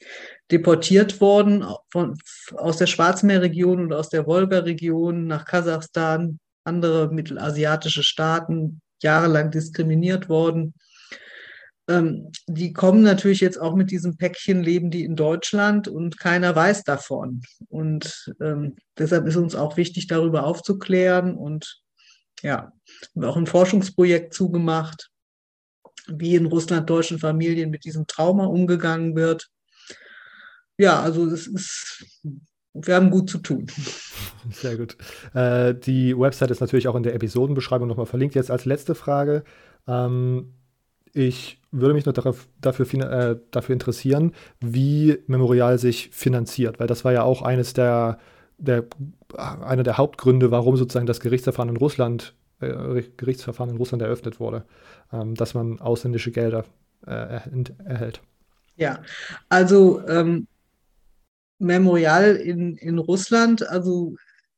deportiert 0.52 1.22
worden 1.22 1.65
von, 1.91 2.17
aus 2.54 2.78
der 2.78 2.88
Schwarzmeerregion 2.88 3.80
und 3.82 3.93
aus 3.93 4.10
der 4.10 4.26
Wolga-Region 4.26 5.28
nach 5.28 5.45
Kasachstan, 5.45 6.39
andere 6.63 7.12
mittelasiatische 7.12 8.04
Staaten, 8.04 8.82
jahrelang 9.02 9.52
diskriminiert 9.52 10.30
worden. 10.30 10.74
ähm, 11.88 12.32
die 12.48 12.74
kommen 12.74 13.02
natürlich 13.02 13.39
jetzt 13.39 13.60
auch 13.60 13.76
mit 13.76 13.89
diesem 13.89 14.17
Päckchen, 14.17 14.62
leben 14.62 14.91
die 14.91 15.04
in 15.04 15.15
Deutschland 15.15 15.88
und 15.88 16.19
keiner 16.19 16.56
weiß 16.56 16.84
davon. 16.84 17.41
Und 17.69 18.32
ähm, 18.41 18.76
deshalb 18.98 19.26
ist 19.26 19.38
uns 19.38 19.56
auch 19.56 19.78
wichtig, 19.78 20.08
darüber 20.08 20.45
aufzuklären. 20.45 21.36
Und 21.36 21.82
ja, 22.43 22.58
haben 22.58 22.74
wir 23.22 23.30
auch 23.30 23.38
ein 23.38 23.48
Forschungsprojekt 23.48 24.34
zugemacht, 24.34 25.10
wie 26.17 26.36
in 26.36 26.45
Russland 26.45 26.89
deutschen 26.89 27.19
Familien 27.19 27.69
mit 27.69 27.86
diesem 27.86 28.08
Trauma 28.08 28.45
umgegangen 28.45 29.15
wird. 29.15 29.50
Ja, 30.78 31.02
also 31.02 31.26
es 31.26 31.48
ist, 31.48 32.06
wir 32.74 32.95
haben 32.95 33.10
gut 33.10 33.30
zu 33.30 33.39
tun. 33.39 33.67
Sehr 34.52 34.78
gut. 34.78 34.98
Äh, 35.34 35.76
die 35.76 36.17
Website 36.17 36.52
ist 36.52 36.62
natürlich 36.62 36.88
auch 36.88 36.95
in 36.95 37.04
der 37.04 37.15
Episodenbeschreibung 37.15 37.88
nochmal 37.88 38.06
verlinkt. 38.06 38.36
Jetzt 38.36 38.52
als 38.52 38.65
letzte 38.65 38.95
Frage. 38.95 39.43
Ähm, 39.88 40.54
ich 41.13 41.60
würde 41.72 41.93
mich 41.93 42.06
noch 42.06 42.13
darauf, 42.13 42.48
dafür, 42.62 42.86
äh, 43.12 43.39
dafür 43.52 43.74
interessieren, 43.74 44.34
wie 44.60 45.17
Memorial 45.28 45.78
sich 45.80 46.10
finanziert, 46.12 46.80
weil 46.80 46.88
das 46.88 47.04
war 47.04 47.12
ja 47.12 47.24
auch 47.24 47.41
eines 47.41 47.74
der, 47.74 48.19
der 48.58 48.86
einer 49.38 49.84
der 49.84 49.98
Hauptgründe, 49.98 50.52
warum 50.52 50.78
sozusagen 50.78 51.06
das 51.06 51.19
Gerichtsverfahren 51.19 51.69
in 51.69 51.78
Russland, 51.78 52.36
äh, 52.62 53.04
Gerichtsverfahren 53.17 53.72
in 53.72 53.78
Russland 53.78 54.02
eröffnet 54.02 54.39
wurde, 54.39 54.65
ähm, 55.12 55.36
dass 55.36 55.54
man 55.54 55.80
ausländische 55.80 56.32
Gelder 56.32 56.65
äh, 57.06 57.39
erhält. 57.86 58.22
Ja, 58.76 59.02
also 59.50 60.06
ähm, 60.08 60.48
Memorial 61.60 62.36
in, 62.36 62.78
in 62.78 62.98
Russland, 62.98 63.67
also 63.67 64.15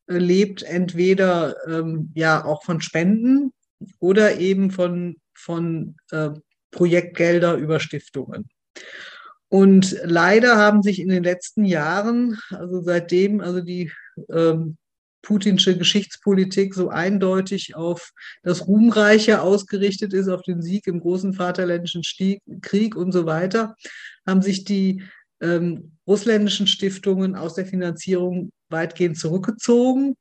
äh, 0.07 0.17
lebt 0.17 0.63
entweder 0.63 1.55
ähm, 1.67 2.11
ja 2.13 2.45
auch 2.45 2.63
von 2.63 2.81
Spenden 2.81 3.51
oder 3.99 4.37
eben 4.37 4.69
von 4.69 5.15
von 5.33 5.95
äh, 6.11 6.29
Projektgelder 6.71 7.55
über 7.55 7.79
Stiftungen. 7.79 8.49
Und 9.49 9.97
leider 10.03 10.55
haben 10.55 10.81
sich 10.81 10.99
in 10.99 11.09
den 11.09 11.23
letzten 11.23 11.65
Jahren, 11.65 12.39
also 12.51 12.81
seitdem 12.81 13.41
also 13.41 13.59
die 13.59 13.91
ähm, 14.29 14.77
putinsche 15.21 15.77
Geschichtspolitik 15.77 16.73
so 16.73 16.89
eindeutig 16.89 17.75
auf 17.75 18.11
das 18.43 18.67
Ruhmreiche 18.67 19.41
ausgerichtet 19.41 20.13
ist, 20.13 20.27
auf 20.27 20.41
den 20.41 20.61
Sieg 20.61 20.87
im 20.87 20.99
großen 20.99 21.33
Vaterländischen 21.33 22.03
Stieg, 22.03 22.41
Krieg 22.61 22.95
und 22.95 23.11
so 23.11 23.25
weiter, 23.25 23.75
haben 24.25 24.41
sich 24.41 24.63
die 24.63 25.03
ähm, 25.41 25.97
russländischen 26.07 26.67
Stiftungen 26.67 27.35
aus 27.35 27.55
der 27.55 27.65
Finanzierung 27.65 28.51
weitgehend 28.69 29.17
zurückgezogen. 29.17 30.15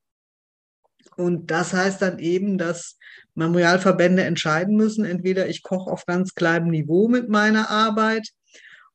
Und 1.16 1.50
das 1.50 1.72
heißt 1.72 2.00
dann 2.00 2.18
eben, 2.18 2.56
dass 2.56 2.96
Memorialverbände 3.34 4.22
entscheiden 4.22 4.76
müssen, 4.76 5.04
entweder 5.04 5.48
ich 5.48 5.62
koche 5.62 5.90
auf 5.90 6.06
ganz 6.06 6.34
kleinem 6.34 6.68
Niveau 6.68 7.08
mit 7.08 7.28
meiner 7.28 7.70
Arbeit 7.70 8.28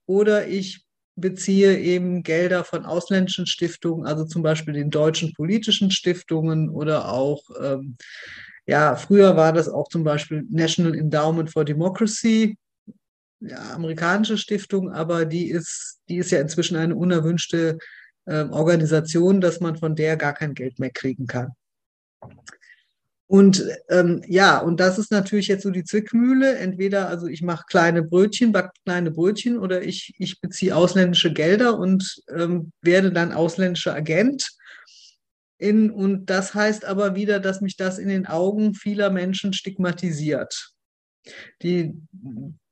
oder 0.05 0.47
ich 0.47 0.84
beziehe 1.15 1.79
eben 1.79 2.23
Gelder 2.23 2.63
von 2.63 2.85
ausländischen 2.85 3.47
Stiftungen, 3.47 4.05
also 4.05 4.25
zum 4.25 4.43
Beispiel 4.43 4.73
den 4.73 4.89
deutschen 4.89 5.33
politischen 5.33 5.91
Stiftungen 5.91 6.69
oder 6.69 7.11
auch, 7.11 7.41
ähm, 7.61 7.97
ja, 8.65 8.95
früher 8.95 9.35
war 9.37 9.53
das 9.53 9.69
auch 9.69 9.87
zum 9.87 10.03
Beispiel 10.03 10.45
National 10.49 10.95
Endowment 10.95 11.51
for 11.51 11.63
Democracy, 11.63 12.57
ja, 13.39 13.73
amerikanische 13.73 14.37
Stiftung, 14.37 14.91
aber 14.91 15.25
die 15.25 15.49
ist, 15.49 15.99
die 16.09 16.17
ist 16.17 16.31
ja 16.31 16.39
inzwischen 16.39 16.77
eine 16.77 16.95
unerwünschte 16.95 17.77
äh, 18.25 18.43
Organisation, 18.45 19.39
dass 19.39 19.59
man 19.59 19.77
von 19.77 19.95
der 19.95 20.17
gar 20.17 20.33
kein 20.33 20.53
Geld 20.53 20.79
mehr 20.79 20.89
kriegen 20.89 21.27
kann. 21.27 21.51
Und 23.27 23.63
ähm, 23.89 24.23
ja, 24.27 24.59
und 24.59 24.79
das 24.79 24.99
ist 24.99 25.11
natürlich 25.11 25.47
jetzt 25.47 25.63
so 25.63 25.71
die 25.71 25.83
Zwickmühle. 25.83 26.57
Entweder, 26.57 27.09
also 27.09 27.25
ich 27.27 27.41
mache 27.41 27.65
kleine 27.67 28.03
Brötchen, 28.03 28.51
backe 28.51 28.71
kleine 28.83 29.09
Brötchen 29.11 29.57
oder 29.57 29.81
ich, 29.81 30.13
ich 30.19 30.39
beziehe 30.41 30.75
ausländische 30.75 31.33
Gelder 31.33 31.79
und 31.79 32.21
ähm, 32.29 32.71
werde 32.81 33.11
dann 33.11 33.31
ausländischer 33.31 33.95
Agent. 33.95 34.47
In, 35.57 35.89
und 35.89 36.29
das 36.29 36.53
heißt 36.53 36.85
aber 36.85 37.15
wieder, 37.15 37.39
dass 37.39 37.61
mich 37.61 37.77
das 37.77 37.97
in 37.97 38.09
den 38.09 38.27
Augen 38.27 38.75
vieler 38.75 39.09
Menschen 39.09 39.53
stigmatisiert, 39.53 40.73
die 41.63 41.93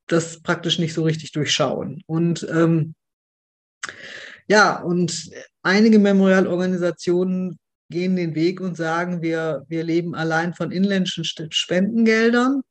das 0.07 0.41
praktisch 0.41 0.77
nicht 0.77 0.93
so 0.93 1.03
richtig 1.03 1.31
durchschauen. 1.31 2.03
Und 2.05 2.47
ähm, 2.51 2.93
ja, 4.47 4.81
und 4.81 5.31
einige 5.63 5.97
Memorialorganisationen 5.97 7.57
gehen 7.93 8.15
den 8.15 8.35
Weg 8.35 8.59
und 8.59 8.75
sagen, 8.75 9.21
wir, 9.21 9.65
wir 9.69 9.83
leben 9.83 10.15
allein 10.15 10.53
von 10.53 10.71
inländischen 10.71 11.23
Spendengeldern, 11.23 12.63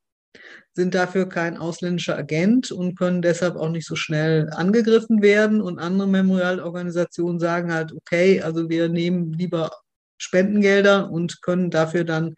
sind 0.74 0.94
dafür 0.94 1.28
kein 1.28 1.56
ausländischer 1.56 2.16
Agent 2.16 2.70
und 2.72 2.98
können 2.98 3.22
deshalb 3.22 3.56
auch 3.56 3.68
nicht 3.68 3.86
so 3.86 3.94
schnell 3.94 4.50
angegriffen 4.50 5.22
werden. 5.22 5.60
Und 5.62 5.78
andere 5.78 6.08
Memorialorganisationen 6.08 7.38
sagen 7.38 7.72
halt, 7.72 7.92
okay, 7.92 8.42
also 8.42 8.68
wir 8.68 8.88
nehmen 8.88 9.32
lieber 9.32 9.70
Spendengelder 10.18 11.10
und 11.10 11.40
können 11.42 11.70
dafür 11.70 12.04
dann 12.04 12.34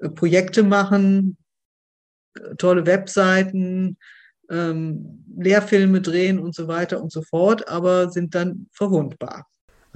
äh, 0.00 0.08
Projekte 0.08 0.62
machen, 0.62 1.36
tolle 2.58 2.86
Webseiten, 2.86 3.96
ähm, 4.50 5.24
Lehrfilme 5.38 6.00
drehen 6.00 6.38
und 6.38 6.54
so 6.54 6.68
weiter 6.68 7.02
und 7.02 7.12
so 7.12 7.22
fort, 7.22 7.68
aber 7.68 8.10
sind 8.10 8.34
dann 8.34 8.68
verwundbar. 8.72 9.46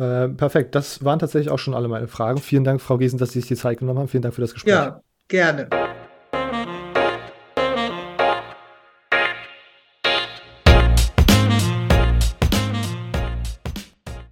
Äh, 0.00 0.30
perfekt, 0.30 0.74
das 0.74 1.04
waren 1.04 1.18
tatsächlich 1.18 1.50
auch 1.50 1.58
schon 1.58 1.74
alle 1.74 1.86
meine 1.86 2.08
Fragen. 2.08 2.40
Vielen 2.40 2.64
Dank, 2.64 2.80
Frau 2.80 2.96
Giesen, 2.96 3.18
dass 3.18 3.32
Sie 3.32 3.40
sich 3.40 3.48
die 3.48 3.56
Zeit 3.56 3.80
genommen 3.80 3.98
haben. 3.98 4.08
Vielen 4.08 4.22
Dank 4.22 4.34
für 4.34 4.40
das 4.40 4.54
Gespräch. 4.54 4.72
Ja, 4.72 5.02
gerne. 5.28 5.68